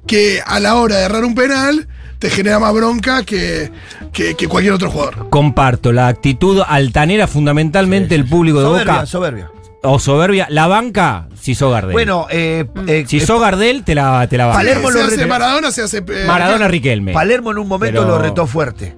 que 0.06 0.40
a 0.46 0.60
la 0.60 0.76
hora 0.76 0.96
de 0.98 1.02
errar 1.06 1.24
un 1.24 1.34
penal 1.34 1.88
te 2.20 2.30
genera 2.30 2.60
más 2.60 2.72
bronca 2.72 3.24
que, 3.24 3.72
que, 4.12 4.36
que 4.36 4.46
cualquier 4.46 4.74
otro 4.74 4.90
jugador. 4.92 5.28
Comparto 5.30 5.90
la 5.92 6.06
actitud 6.06 6.62
altanera 6.64 7.26
fundamentalmente 7.26 8.14
el 8.14 8.24
público 8.26 8.60
de 8.60 8.64
Soberbia, 8.66 8.94
Boca 8.94 9.06
soberbia. 9.06 9.50
o 9.82 9.98
soberbia. 9.98 10.46
La 10.50 10.68
banca, 10.68 11.26
si 11.44 11.54
sos 11.54 11.70
Gardel. 11.70 11.92
Bueno, 11.92 12.26
eh, 12.30 12.64
eh, 12.86 13.04
si 13.06 13.18
eh, 13.18 13.20
sos 13.20 13.38
Gardel, 13.38 13.84
te 13.84 13.94
la, 13.94 14.26
te 14.28 14.38
la 14.38 14.46
banca. 14.46 14.58
Palermo 14.60 14.90
se 14.90 14.98
lo 14.98 15.04
hace 15.04 15.26
Maradona, 15.26 15.70
se 15.70 15.82
hace. 15.82 15.98
eh, 15.98 16.24
Maradona 16.26 16.68
Riquelme. 16.68 17.12
Palermo 17.12 17.50
en 17.52 17.58
un 17.58 17.68
momento 17.68 18.00
Pero- 18.00 18.16
lo 18.16 18.18
retó 18.18 18.46
fuerte. 18.46 18.96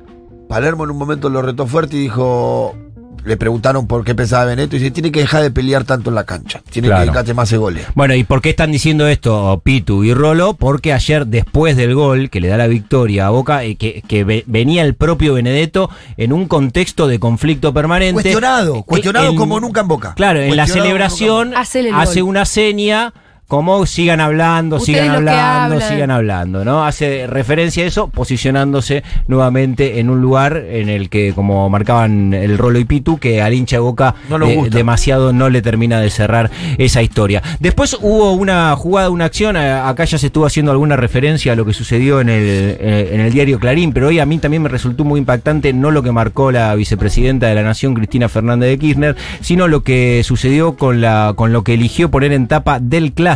Palermo 0.48 0.84
en 0.84 0.90
un 0.90 0.96
momento 0.96 1.28
lo 1.28 1.42
retó 1.42 1.66
fuerte 1.66 1.96
y 1.96 2.02
dijo. 2.02 2.76
Le 3.24 3.36
preguntaron 3.36 3.86
por 3.86 4.04
qué 4.04 4.14
pensaba 4.14 4.44
Benedetto 4.44 4.76
y 4.76 4.78
dice: 4.78 4.90
Tiene 4.90 5.10
que 5.10 5.20
dejar 5.20 5.42
de 5.42 5.50
pelear 5.50 5.84
tanto 5.84 6.10
en 6.10 6.14
la 6.16 6.24
cancha. 6.24 6.62
Tiene 6.70 6.88
Claro. 6.88 7.00
que 7.00 7.06
dedicarse 7.06 7.34
más 7.34 7.52
a 7.52 7.56
goles. 7.56 7.86
Bueno, 7.94 8.14
¿y 8.14 8.22
por 8.24 8.40
qué 8.40 8.50
están 8.50 8.70
diciendo 8.70 9.08
esto 9.08 9.60
Pitu 9.64 10.04
y 10.04 10.14
Rolo? 10.14 10.54
Porque 10.54 10.92
ayer, 10.92 11.26
después 11.26 11.76
del 11.76 11.94
gol 11.94 12.30
que 12.30 12.40
le 12.40 12.48
da 12.48 12.56
la 12.56 12.66
victoria 12.68 13.26
a 13.26 13.30
Boca, 13.30 13.64
eh, 13.64 13.76
que, 13.76 14.02
que 14.06 14.24
ve- 14.24 14.44
venía 14.46 14.82
el 14.82 14.94
propio 14.94 15.34
Benedetto 15.34 15.90
en 16.16 16.32
un 16.32 16.46
contexto 16.46 17.08
de 17.08 17.18
conflicto 17.18 17.72
permanente. 17.74 18.14
Cuestionado, 18.22 18.76
Eh, 18.76 18.82
cuestionado 18.86 19.30
en- 19.30 19.36
como 19.36 19.58
nunca 19.60 19.80
en 19.80 19.88
Boca. 19.88 20.14
Claro, 20.14 20.40
en 20.40 20.54
la 20.56 20.66
celebración 20.66 21.52
hace 21.56 22.22
una 22.22 22.44
seña 22.44 23.12
como 23.48 23.86
sigan 23.86 24.20
hablando, 24.20 24.76
Ustedes 24.76 24.98
sigan 25.00 25.16
hablando, 25.16 25.74
hablan. 25.76 25.88
sigan 25.88 26.10
hablando, 26.10 26.64
¿no? 26.64 26.84
Hace 26.84 27.28
referencia 27.28 27.84
a 27.84 27.86
eso, 27.86 28.08
posicionándose 28.08 29.04
nuevamente 29.28 30.00
en 30.00 30.10
un 30.10 30.20
lugar 30.20 30.56
en 30.68 30.88
el 30.88 31.08
que, 31.08 31.32
como 31.32 31.68
marcaban 31.70 32.34
el 32.34 32.58
Rolo 32.58 32.80
y 32.80 32.84
Pitu, 32.84 33.18
que 33.18 33.40
al 33.42 33.54
hincha 33.54 33.76
de 33.76 33.80
Boca 33.80 34.16
No 34.28 34.44
eh, 34.44 34.56
gusta. 34.56 34.76
demasiado 34.76 35.32
no 35.32 35.48
le 35.48 35.62
termina 35.62 36.00
de 36.00 36.10
cerrar 36.10 36.50
esa 36.78 37.02
historia. 37.02 37.40
Después 37.60 37.96
hubo 38.00 38.32
una 38.32 38.74
jugada, 38.74 39.10
una 39.10 39.26
acción, 39.26 39.56
acá 39.56 40.04
ya 40.04 40.18
se 40.18 40.26
estuvo 40.26 40.44
haciendo 40.44 40.72
alguna 40.72 40.96
referencia 40.96 41.52
a 41.52 41.56
lo 41.56 41.64
que 41.64 41.72
sucedió 41.72 42.20
en 42.20 42.28
el, 42.28 42.42
eh, 42.80 43.10
en 43.12 43.20
el 43.20 43.32
diario 43.32 43.60
Clarín, 43.60 43.92
pero 43.92 44.08
hoy 44.08 44.18
a 44.18 44.26
mí 44.26 44.38
también 44.38 44.62
me 44.64 44.68
resultó 44.68 45.04
muy 45.04 45.20
impactante 45.20 45.72
no 45.72 45.92
lo 45.92 46.02
que 46.02 46.10
marcó 46.10 46.50
la 46.50 46.74
vicepresidenta 46.74 47.46
de 47.46 47.54
la 47.54 47.62
Nación, 47.62 47.94
Cristina 47.94 48.28
Fernández 48.28 48.70
de 48.70 48.78
Kirchner, 48.78 49.16
sino 49.40 49.68
lo 49.68 49.84
que 49.84 50.22
sucedió 50.24 50.76
con, 50.76 51.00
la, 51.00 51.34
con 51.36 51.52
lo 51.52 51.62
que 51.62 51.74
eligió 51.74 52.10
poner 52.10 52.32
en 52.32 52.48
tapa 52.48 52.80
del 52.80 53.12
clásico 53.12 53.35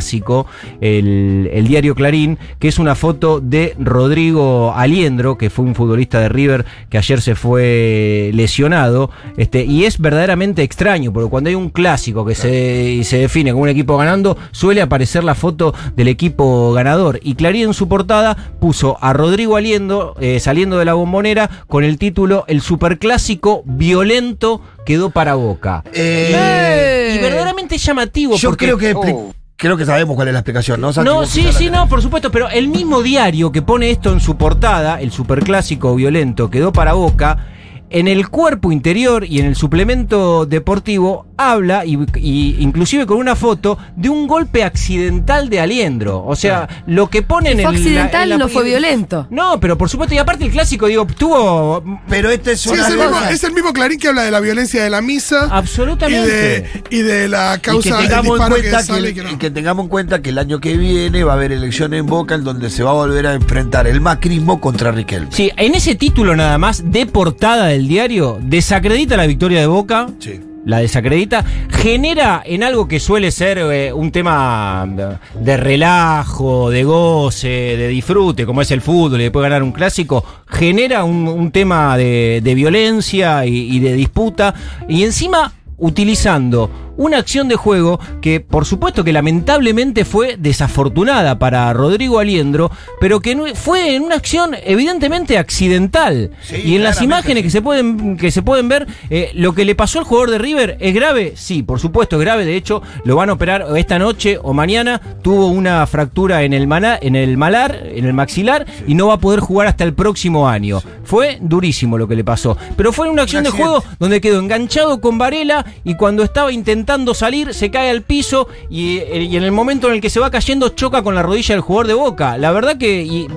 el, 0.81 1.51
el 1.53 1.67
diario 1.69 1.95
Clarín, 1.95 2.39
que 2.59 2.69
es 2.69 2.79
una 2.79 2.95
foto 2.95 3.41
de 3.41 3.75
Rodrigo 3.79 4.73
Aliendro, 4.75 5.37
que 5.39 5.51
fue 5.51 5.65
un 5.65 5.75
futbolista 5.75 6.21
de 6.21 6.29
River 6.29 6.65
que 6.89 6.99
ayer 6.99 7.21
se 7.21 7.35
fue 7.35 8.31
lesionado, 8.35 9.11
este, 9.37 9.65
y 9.65 9.85
es 9.85 9.99
verdaderamente 9.99 10.63
extraño, 10.63 11.13
porque 11.13 11.31
cuando 11.31 11.49
hay 11.49 11.55
un 11.57 11.71
clásico 11.71 12.25
que 12.25 12.35
se, 12.35 12.91
y 12.91 13.05
se 13.05 13.19
define 13.19 13.53
como 13.53 13.65
un 13.65 13.69
equipo 13.69 13.97
ganando, 13.97 14.37
suele 14.51 14.83
aparecer 14.83 15.25
la 15.25 15.35
foto 15.35 15.75
del 15.97 16.09
equipo 16.09 16.73
ganador. 16.73 17.21
Y 17.23 17.35
Clarín 17.35 17.69
en 17.69 17.75
su 17.75 17.89
portada 17.89 18.37
puso 18.61 18.97
a 19.01 19.13
Rodrigo 19.13 19.57
Aliendo 19.57 20.15
eh, 20.21 20.41
saliendo 20.41 20.79
de 20.79 20.85
la 20.85 20.95
bombonera 20.95 21.49
con 21.67 21.85
el 21.85 21.99
título 21.99 22.45
El 22.49 22.61
superclásico 22.61 23.63
violento 23.67 24.61
quedó 24.87 25.11
para 25.11 25.35
Boca. 25.35 25.85
Eh, 25.93 27.15
Y 27.17 27.19
verdaderamente 27.23 27.79
llamativo. 27.79 28.37
yo 28.37 28.51
porque- 28.51 28.67
creo 28.67 28.79
que 28.79 28.93
Oh. 28.95 29.33
Creo 29.61 29.77
que 29.77 29.85
sabemos 29.85 30.17
cuál 30.17 30.29
es 30.29 30.35
la 30.35 30.41
explicación, 30.41 30.81
¿no? 30.81 30.93
Santi? 30.93 31.11
No, 31.11 31.27
sí, 31.27 31.49
sí, 31.53 31.71
no, 31.71 31.87
por 31.87 32.01
supuesto, 32.01 32.31
pero 32.31 32.49
el 32.49 32.69
mismo 32.69 33.03
diario 33.03 33.53
que 33.53 33.61
pone 33.61 33.91
esto 33.91 34.13
en 34.13 34.21
su 34.21 34.37
portada, 34.37 35.01
el 35.01 35.13
superclásico 35.13 35.95
violento, 35.95 36.51
quedó 36.51 36.73
para 36.73 36.95
Boca, 36.95 37.47
en 37.91 38.09
el 38.09 38.29
cuerpo 38.29 38.73
interior 38.73 39.25
y 39.25 39.41
en 39.41 39.47
el 39.47 39.57
suplemento 39.57 40.47
deportivo 40.47 41.27
habla, 41.49 41.85
y, 41.85 41.99
y 42.17 42.57
inclusive 42.61 43.07
con 43.07 43.19
una 43.19 43.35
foto, 43.37 43.79
de 43.97 44.09
un 44.09 44.27
golpe 44.27 44.63
accidental 44.65 45.49
de 45.49 45.61
Aliendro. 45.61 46.25
O 46.25 46.37
sea, 46.37 46.69
lo 46.87 47.09
que 47.09 47.23
ponen 47.23 47.55
Si 47.57 47.59
en 47.63 47.65
fue 47.65 47.73
la- 47.73 47.79
accidental, 47.79 48.23
en 48.25 48.29
la- 48.31 48.39
no 48.39 48.49
fue 48.49 48.65
violento. 48.65 49.27
No, 49.31 49.59
pero 49.61 49.77
por 49.79 49.89
supuesto, 49.89 50.15
y 50.15 50.19
aparte 50.19 50.45
el 50.45 50.51
clásico, 50.51 50.87
digo, 50.87 51.07
tuvo... 51.07 51.83
Pero 52.09 52.31
este 52.31 52.53
es 52.53 52.61
Sí, 52.61 52.71
es, 52.71 52.89
el 52.89 52.99
mismo, 52.99 53.19
es 53.31 53.45
el 53.45 53.53
mismo 53.53 53.73
Clarín 53.73 53.99
que 53.99 54.09
habla 54.09 54.23
de 54.23 54.31
la 54.31 54.41
violencia 54.41 54.83
de 54.83 54.91
la 54.91 55.01
misa. 55.01 55.47
Y 55.47 55.49
Absolutamente. 55.53 56.29
de, 56.31 56.67
y 56.91 57.03
de 57.03 57.29
la 57.29 57.55
y 57.57 57.61
que 57.61 57.71
causa 57.71 57.99
tengamos, 57.99 58.41
en 58.41 58.49
cuenta 58.49 58.79
que, 58.79 58.85
sale 58.85 59.01
y 59.01 59.07
el- 59.11 59.15
que 59.15 59.23
no. 59.23 59.31
y 59.31 59.37
que 59.37 59.51
tengamos 59.51 59.85
en 59.85 59.89
cuenta 59.89 60.23
que 60.23 60.31
el 60.31 60.39
año 60.39 60.61
que 60.61 60.77
viene 60.77 61.25
va 61.25 61.33
a 61.33 61.37
haber 61.37 61.53
elecciones 61.53 62.01
en 62.01 62.07
Boca 62.07 62.35
en 62.35 62.45
donde 62.45 62.71
se 62.71 62.83
va 62.83 62.91
a 62.91 62.95
volver 62.95 63.27
a 63.27 63.35
enfrentar 63.35 63.87
el 63.87 64.01
macrismo 64.01 64.61
contra 64.61 64.93
Riquelme. 64.93 65.29
Sí, 65.31 65.51
en 65.57 65.75
ese 65.75 65.95
título 65.95 66.37
nada 66.37 66.59
más, 66.59 66.91
de 66.91 67.07
portada 67.07 67.67
del 67.69 67.89
diario, 67.89 68.39
desacredita 68.43 69.17
la 69.17 69.27
victoria 69.27 69.61
de 69.61 69.67
Boca. 69.67 70.07
Sí. 70.19 70.41
La 70.65 70.79
desacredita, 70.79 71.45
genera 71.71 72.43
en 72.45 72.63
algo 72.63 72.87
que 72.87 73.01
suele 73.01 73.31
ser 73.31 73.59
eh, 73.59 73.93
un 73.93 74.13
tema 74.13 74.87
de, 75.35 75.57
relajo, 75.57 76.71
de 76.71 76.85
goce, 76.85 77.49
de 77.49 77.89
disfrute, 77.89 78.47
como 78.47 78.63
es 78.63 78.71
el 78.71 78.81
fútbol 78.81 79.21
y 79.21 79.25
después 79.25 79.43
ganar 79.43 79.63
un 79.63 79.73
clásico, 79.73 80.25
genera 80.47 81.05
un, 81.05 81.51
tema 81.51 81.97
de, 81.97 82.41
de 82.43 82.55
violencia 82.55 83.45
y 83.47 83.79
de 83.81 83.95
disputa, 83.95 84.55
y 84.89 85.05
encima 85.05 85.53
utilizando 85.81 86.90
una 87.01 87.17
acción 87.17 87.49
de 87.49 87.57
juego 87.57 87.99
que 88.21 88.41
por 88.41 88.67
supuesto 88.67 89.03
que 89.05 89.13
lamentablemente 89.13 90.05
fue 90.05 90.37
desafortunada 90.39 91.39
para 91.39 91.73
Rodrigo 91.73 92.19
Aliendro, 92.19 92.71
pero 93.01 93.21
que 93.21 93.35
no- 93.35 93.47
fue 93.55 93.95
en 93.95 94.03
una 94.03 94.17
acción 94.17 94.55
evidentemente 94.65 95.39
accidental. 95.39 96.31
Sí, 96.43 96.57
y 96.63 96.77
en 96.77 96.83
las 96.83 97.01
imágenes 97.01 97.39
sí. 97.39 97.43
que 97.45 97.51
se 97.51 97.63
pueden, 97.63 98.19
que 98.19 98.31
se 98.31 98.43
pueden 98.43 98.69
ver, 98.69 98.87
eh, 99.09 99.31
lo 99.35 99.55
que 99.55 99.65
le 99.65 99.75
pasó 99.75 99.99
al 99.99 100.05
jugador 100.05 100.31
de 100.31 100.39
River 100.39 100.77
es 100.79 100.93
grave, 100.95 101.33
sí, 101.37 101.63
por 101.63 101.81
supuesto 101.81 102.17
es 102.17 102.21
grave, 102.21 102.45
de 102.45 102.55
hecho 102.57 102.83
lo 103.05 103.17
van 103.17 103.31
a 103.31 103.33
operar 103.33 103.65
esta 103.77 103.99
noche 103.99 104.39
o 104.43 104.53
mañana, 104.53 105.01
tuvo 105.23 105.47
una 105.49 105.87
fractura 105.87 106.43
en 106.43 106.53
el, 106.53 106.69
en 107.01 107.17
el 107.17 107.37
malar, 107.39 107.81
en 107.95 108.05
el 108.05 108.13
maxilar, 108.13 108.67
y 108.87 108.95
no 108.95 109.07
va 109.07 109.15
a 109.15 109.19
poder 109.21 109.41
jugar 109.41 109.69
hasta 109.69 109.85
el 109.85 109.95
próximo 109.95 110.49
año. 110.51 110.83
Fue 111.05 111.39
durísimo 111.41 111.97
lo 111.97 112.07
que 112.07 112.15
le 112.15 112.25
pasó, 112.25 112.59
pero 112.77 112.93
fue 112.93 113.07
en 113.07 113.13
una 113.15 113.23
acción 113.23 113.43
de 113.43 113.51
juego 113.51 113.83
donde 113.99 114.21
quedó 114.21 114.39
enganchado 114.39 115.01
con 115.01 115.17
Varela 115.17 115.65
y 115.83 115.95
cuando 115.95 116.23
estaba 116.23 116.53
intentando 116.53 116.90
salir 117.15 117.55
se 117.55 117.71
cae 117.71 117.91
al 117.91 118.03
piso 118.03 118.49
y, 118.69 118.99
eh, 118.99 119.23
y 119.31 119.37
en 119.37 119.43
el 119.45 119.53
momento 119.53 119.89
en 119.89 119.95
el 119.95 120.01
que 120.01 120.11
se 120.11 120.21
va 120.21 120.31
cayendo 120.31 120.71
choca 120.71 121.03
con 121.03 121.15
la 121.15 121.23
rodilla 121.23 121.55
del 121.55 121.63
jugador 121.63 121.87
de 121.87 121.95
Boca. 121.95 122.37
La 122.39 122.51
verdad 122.53 122.77
que... 122.79 123.03
y- 123.03 123.29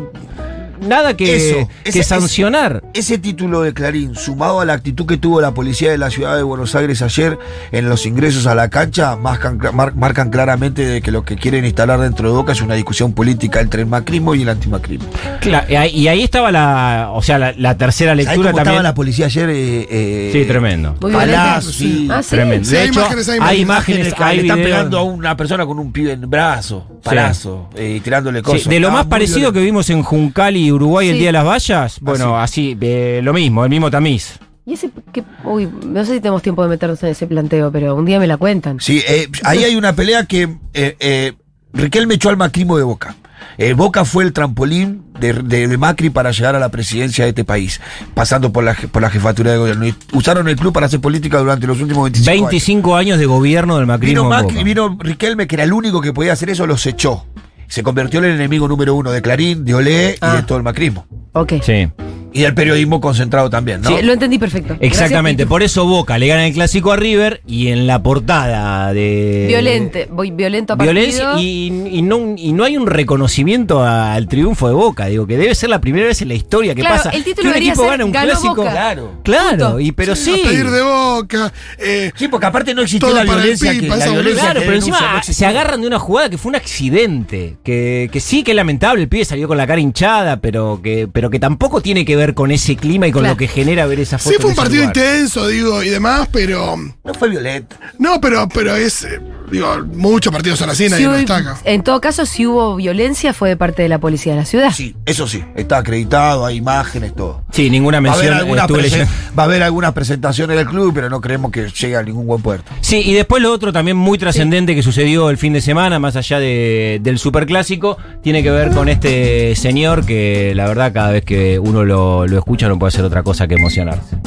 nada 0.88 1.16
que, 1.16 1.36
Eso, 1.52 1.70
que 1.84 2.04
sancionar. 2.04 2.84
Ese 2.94 3.18
título 3.18 3.62
de 3.62 3.74
Clarín, 3.74 4.16
sumado 4.16 4.60
a 4.60 4.66
la 4.66 4.74
actitud 4.74 5.06
que 5.06 5.18
tuvo 5.18 5.42
la 5.42 5.54
policía 5.54 5.92
de 5.92 5.98
la 5.98 6.10
ciudad 6.10 6.36
de 6.36 6.44
Buenos 6.44 6.76
Aires 6.76 7.02
ayer 7.02 7.38
en 7.72 7.90
los 7.90 8.06
ingresos 8.06 8.48
a 8.48 8.56
la 8.56 8.70
cancha, 8.70 9.16
marcan, 9.16 9.60
mar- 9.74 9.96
marcan 9.96 10.30
claramente 10.30 10.86
de 10.86 11.02
que 11.02 11.12
lo 11.12 11.24
que 11.26 11.36
quieren 11.36 11.66
instalar 11.66 12.00
dentro 12.00 12.30
de 12.30 12.36
Boca 12.36 12.52
es 12.52 12.62
una 12.62 12.76
discusión 12.76 13.14
política 13.14 13.60
entre 13.62 13.82
el 13.82 13.88
macrismo 13.88 14.36
y 14.36 14.42
el 14.44 14.50
antimacrismo. 14.50 15.08
Claro, 15.42 15.66
y 15.70 16.08
ahí- 16.08 16.24
estaba 16.24 16.52
la, 16.52 17.10
o 17.14 17.22
sea, 17.22 17.38
la, 17.38 17.54
la 17.58 17.78
tercera 17.78 18.12
¿Sabés 18.12 18.26
lectura 18.28 18.52
cómo 18.52 18.58
también. 18.58 18.74
estaba 18.76 18.84
la 18.90 18.94
policía 18.96 19.26
ayer? 19.26 19.50
Eh, 19.50 19.88
eh, 19.90 20.30
Sí, 20.34 20.46
tremendo. 20.46 20.96
Palazzo, 20.96 21.72
sí. 21.72 22.08
Ah, 22.10 22.24
sí. 22.24 22.30
Tremendo. 22.32 22.66
Sí, 22.66 22.72
de 22.76 22.80
hay 22.82 22.88
hecho, 22.88 23.00
imágenes, 23.00 23.30
hay 23.30 23.40
hay 23.42 23.62
imágenes. 23.62 24.14
que 24.14 24.24
hay 24.24 24.36
le 24.38 24.42
están 24.44 24.58
pegando 24.62 24.98
a 25.00 25.04
una 25.04 25.36
persona 25.38 25.66
con 25.66 25.80
un 25.80 25.92
pibe 25.92 26.14
en 26.14 26.30
brazo, 26.30 26.86
palazo, 27.04 27.70
eh, 27.76 27.96
y 27.98 28.00
tirándole 28.00 28.40
Sí, 28.40 28.44
cosas. 28.46 28.68
de 28.70 28.80
lo 28.80 28.88
Ah, 28.90 28.92
más 28.92 29.06
parecido 29.08 29.38
violento. 29.40 29.60
que 29.60 29.66
vimos 29.66 29.90
en 29.90 30.04
Juncal 30.04 30.58
y 30.58 30.72
Uruguay 30.72 31.10
el. 31.10 31.18
Día 31.18 31.28
de 31.28 31.34
las 31.34 31.46
Vallas, 31.46 32.00
bueno, 32.02 32.40
así, 32.40 32.78
eh, 32.82 33.22
lo 33.24 33.34
mismo, 33.34 33.64
el 33.64 33.70
mismo 33.70 33.92
tamiz. 33.92 34.40
Y 34.66 34.74
ese, 34.74 34.90
que, 35.12 35.24
uy, 35.44 35.70
no 35.86 36.06
sé 36.06 36.14
si 36.16 36.20
tenemos 36.22 36.42
tiempo 36.42 36.64
de 36.64 36.70
meternos 36.70 37.04
en 37.04 37.10
ese 37.10 37.28
planteo, 37.28 37.70
pero 37.72 37.96
un 37.96 38.06
día 38.06 38.18
me 38.20 38.28
la 38.28 38.38
cuentan. 38.38 38.80
Sí, 38.80 39.04
eh, 39.08 39.28
ahí 39.44 39.64
hay 39.66 39.76
una 39.76 39.94
pelea 39.94 40.26
que 40.26 40.44
eh, 40.74 40.96
eh, 41.00 41.34
Riquelme 41.74 42.14
echó 42.16 42.30
al 42.30 42.38
macrismo 42.38 42.78
de 42.78 42.84
Boca. 42.84 43.16
Eh, 43.58 43.74
Boca 43.74 44.06
fue 44.06 44.24
el 44.24 44.34
trampolín 44.34 45.04
de, 45.20 45.34
de- 45.34 45.68
de 45.68 45.78
Macri 45.78 46.10
para 46.10 46.32
llegar 46.32 46.56
a 46.56 46.60
la 46.60 46.70
presidencia 46.70 47.24
de 47.26 47.30
este 47.30 47.44
país, 47.44 47.80
pasando 48.14 48.52
por 48.52 48.64
la, 48.64 48.74
por 48.74 49.02
la 49.02 49.10
jefatura 49.10 49.52
de 49.52 49.58
gobierno. 49.58 49.86
Y 49.88 49.96
usaron 50.14 50.48
el 50.48 50.56
club 50.56 50.74
para 50.74 50.88
hacer 50.88 51.00
política 51.02 51.38
durante 51.40 51.68
los 51.68 51.80
últimos 51.82 52.04
25, 52.06 52.32
años. 52.32 52.50
25 52.52 52.96
años 52.96 53.20
de 53.20 53.26
gobierno 53.26 53.78
del 53.78 53.86
macrismo. 53.86 54.24
Vino 54.24 54.30
Macri, 54.30 54.54
Boca. 54.56 54.64
vino 54.64 54.98
Riquelme, 55.00 55.48
que 55.48 55.56
era 55.56 55.64
el 55.64 55.74
único 55.74 56.02
que 56.02 56.14
podía 56.14 56.34
hacer 56.34 56.50
eso, 56.50 56.66
los 56.68 56.86
echó. 56.86 57.26
Se 57.68 57.82
convirtió 57.84 58.20
en 58.20 58.26
el 58.26 58.32
enemigo 58.36 58.68
número 58.68 58.94
uno 58.96 59.12
de 59.12 59.22
Clarín, 59.22 59.66
de 59.66 59.74
Olé 59.76 60.18
Ah. 60.22 60.34
y 60.34 60.38
de 60.38 60.44
todo 60.44 60.58
el 60.58 60.64
macrismo. 60.64 61.08
Ok. 61.34 61.54
Sí, 61.64 61.88
Y 62.34 62.42
del 62.42 62.54
periodismo 62.54 63.00
concentrado 63.00 63.50
también, 63.50 63.82
¿no? 63.82 63.90
Sí, 63.90 64.02
lo 64.04 64.14
entendí 64.14 64.40
perfecto. 64.40 64.76
exactamente. 64.80 65.44
Gracias, 65.44 65.50
Por 65.50 65.64
eso 65.64 65.86
Boca 65.86 66.18
le 66.18 66.28
gana 66.28 66.48
el 66.48 66.54
clásico 66.54 66.92
a 66.92 66.96
River 66.96 67.42
y 67.48 67.68
en 67.68 67.86
la 67.88 68.02
portada 68.02 68.92
de. 68.94 69.46
Violente, 69.48 70.08
voy 70.12 70.32
violento 70.32 70.74
a 70.74 70.78
partido. 70.78 70.94
Violencia 70.94 71.34
y, 71.40 71.68
y 71.92 72.02
no, 72.02 72.34
y 72.36 72.52
no 72.54 72.64
hay 72.64 72.78
un 72.78 72.88
reconocimiento 72.88 73.84
al 73.84 74.28
triunfo 74.28 74.68
de 74.68 74.74
Boca. 74.74 75.06
Digo 75.08 75.28
que 75.28 75.38
debe 75.38 75.54
ser 75.56 75.70
la 75.70 75.80
primera 75.82 76.08
vez 76.08 76.22
en 76.22 76.30
la 76.30 76.34
historia 76.34 76.74
que 76.76 76.82
Claro, 76.82 76.96
pasa 76.98 77.10
el 77.12 77.24
título 77.24 77.52
que 77.52 77.58
un 77.58 77.64
equipo 77.64 77.82
ser 77.84 77.92
gana 77.92 78.06
un 78.06 78.12
clásico. 78.12 78.56
Boca. 78.56 78.72
Claro. 78.72 79.12
Claro, 79.24 79.80
y 79.80 79.92
pero 79.92 80.16
sí. 80.16 80.42
A 80.44 80.50
pedir 80.50 80.70
de 80.70 80.82
boca. 80.82 81.54
eh, 81.78 82.12
Sí, 82.16 82.28
porque 82.28 82.46
aparte 82.48 82.74
no 82.74 82.82
existió 82.82 83.14
la 83.14 83.24
violencia 83.24 83.74
que 83.74 83.80
pipa, 83.82 83.96
la 83.96 84.06
esa 84.06 84.14
violencia 84.14 84.44
Claro, 84.44 84.60
que 84.60 84.66
pero 84.66 84.72
denuncia 84.80 84.94
encima 85.06 85.18
no 85.28 85.34
se 85.34 85.46
agarran 85.46 85.82
de 85.82 85.88
una 85.88 86.00
jugada 86.00 86.30
que 86.30 86.38
fue 86.38 86.50
un 86.50 86.56
accidente. 86.56 87.58
Que, 87.64 88.10
que 88.12 88.20
sí, 88.20 88.44
que 88.44 88.52
es 88.52 88.56
lamentable. 88.56 89.02
El 89.04 89.08
pibe 89.10 89.26
salió 89.26 89.48
con 89.48 89.58
la 89.58 89.68
cara 89.68 89.80
hinchada, 89.82 90.38
pero 90.38 90.80
que, 90.84 91.08
pero 91.12 91.30
que 91.30 91.40
tampoco 91.40 91.82
tiene 91.82 92.06
que 92.06 92.16
ver 92.16 92.23
con 92.34 92.52
ese 92.52 92.76
clima 92.76 93.08
y 93.08 93.12
con 93.12 93.22
Claro. 93.22 93.34
lo 93.34 93.38
que 93.38 93.48
genera 93.48 93.86
ver 93.86 94.00
esa 94.00 94.18
foto. 94.18 94.36
sí, 94.36 94.42
fue 94.42 94.50
un 94.52 94.56
partido 94.56 94.84
lugar. 94.84 94.96
intenso, 94.98 95.48
digo, 95.48 95.84
y 95.84 95.90
demás, 95.90 96.30
pero. 96.32 96.76
No 97.04 97.14
fue 97.14 97.30
violento. 97.30 97.76
No, 98.00 98.20
pero, 98.22 98.48
pero 98.48 98.76
es. 98.76 99.04
eh, 99.04 99.20
digo, 99.52 99.68
muchos 99.94 100.32
partidos 100.34 100.58
son 100.60 100.70
así, 100.70 100.86
nadie 100.90 101.04
Si 101.04 101.10
lo 101.12 101.12
destaca. 101.18 101.58
en 101.66 101.84
todo 101.84 102.00
caso, 102.02 102.26
si 102.26 102.48
hubo 102.48 102.76
violencia, 102.78 103.34
fue 103.34 103.50
de 103.50 103.58
parte 103.58 103.82
de 103.84 103.90
la 103.90 104.00
policía 104.00 104.34
de 104.34 104.40
la 104.40 104.46
ciudad. 104.46 104.72
Sí, 104.74 104.96
eso 105.06 105.28
sí, 105.28 105.44
está 105.56 105.78
acreditado, 105.80 106.46
hay 106.46 106.56
imágenes, 106.58 107.14
todo. 107.14 107.44
Sí, 107.52 107.70
ninguna 107.70 108.00
Va 108.00 108.12
a, 108.12 108.14
haber 108.14 108.34
mención. 108.72 109.08
va 109.38 109.44
a 109.44 109.46
haber 109.46 109.62
algunas 109.64 109.92
presentaciones 109.94 110.56
del 110.58 110.66
club, 110.68 110.92
pero 110.96 111.10
no 111.10 111.20
creemos 111.22 111.52
que 111.52 111.68
llegue 111.70 111.96
a 111.98 112.04
ningún 112.04 112.26
buen 112.26 112.42
puerto. 112.42 112.72
Sí, 112.82 113.02
y 113.06 113.14
después 113.14 113.44
lo 113.44 113.52
otro 113.52 113.72
también 113.74 113.98
muy 113.98 114.18
trascendente 114.18 114.76
que 114.76 114.82
sucedió 114.84 115.30
el 115.30 115.38
fin 115.38 115.54
de 115.54 115.62
semana, 115.62 116.00
más 116.00 116.16
allá 116.16 116.40
de- 116.40 117.00
del 117.02 117.20
superclásico, 117.20 117.98
tiene 118.24 118.44
que 118.44 118.52
ver 118.52 118.72
con 118.72 118.90
este 118.90 119.56
señor 119.56 120.06
que 120.06 120.54
la 120.56 120.68
verdad 120.68 120.94
cada 120.94 121.12
vez 121.12 121.24
que 121.26 121.60
uno 121.60 121.84
lo, 121.84 122.13
lo 122.28 122.38
escucha 122.38 122.68
no 122.68 122.78
puede 122.78 122.90
hacer 122.90 123.06
otra 123.06 123.24
cosa 123.24 123.48
que 123.48 123.56
emocionarse. 123.56 124.18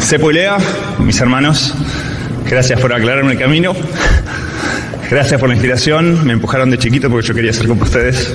Sepulea, 0.00 0.58
mis 0.98 1.20
hermanos, 1.20 1.74
gracias 2.48 2.78
por 2.80 2.92
aclararme 2.92 3.32
el 3.32 3.38
camino. 3.38 3.74
Gracias 5.10 5.38
por 5.38 5.48
la 5.48 5.54
inspiración. 5.54 6.26
Me 6.26 6.32
empujaron 6.32 6.70
de 6.70 6.78
chiquito 6.78 7.10
porque 7.10 7.26
yo 7.26 7.34
quería 7.34 7.52
ser 7.52 7.68
como 7.68 7.82
ustedes. 7.82 8.32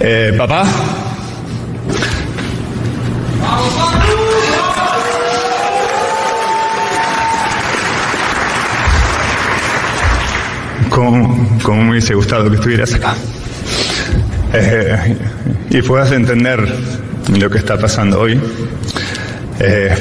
Eh, 0.00 0.34
papá. 0.36 0.64
Como, 10.90 11.58
como 11.62 11.82
me 11.84 11.90
hubiese 11.90 12.14
gustado 12.14 12.50
que 12.50 12.56
estuvieras 12.56 12.92
acá. 12.94 13.14
Eh, 14.54 15.16
y 15.70 15.80
puedas 15.82 16.12
entender 16.12 16.62
lo 17.38 17.50
que 17.50 17.58
está 17.58 17.78
pasando 17.78 18.20
hoy. 18.20 18.38
Eh, 19.58 19.94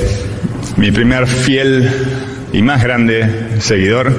mi 0.76 0.92
primer 0.92 1.28
fiel 1.28 1.90
y 2.52 2.62
más 2.62 2.84
grande 2.84 3.60
seguidor. 3.60 4.14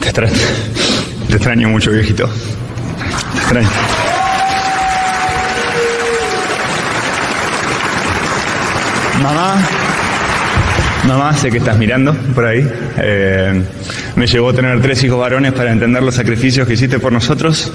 Te 0.00 1.34
extraño, 1.34 1.68
mucho, 1.68 1.90
viejito. 1.90 2.28
Te 3.32 3.38
extraño. 3.38 3.68
Mamá, 9.22 9.56
mamá, 11.06 11.36
sé 11.36 11.50
que 11.50 11.58
estás 11.58 11.78
mirando 11.78 12.14
por 12.34 12.44
ahí. 12.44 12.68
Eh, 12.98 13.62
me 14.16 14.26
llevó 14.26 14.50
a 14.50 14.52
tener 14.52 14.80
tres 14.82 15.02
hijos 15.04 15.18
varones 15.18 15.52
para 15.52 15.72
entender 15.72 16.02
los 16.02 16.14
sacrificios 16.14 16.66
que 16.66 16.74
hiciste 16.74 16.98
por 16.98 17.12
nosotros 17.12 17.72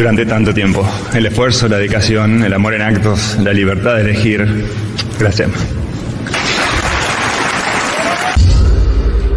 durante 0.00 0.24
tanto 0.24 0.54
tiempo. 0.54 0.82
El 1.12 1.26
esfuerzo, 1.26 1.68
la 1.68 1.76
dedicación, 1.76 2.42
el 2.42 2.54
amor 2.54 2.72
en 2.72 2.80
actos, 2.80 3.36
la 3.42 3.52
libertad 3.52 3.96
de 3.96 4.00
elegir. 4.00 4.64
Gracias. 5.18 5.50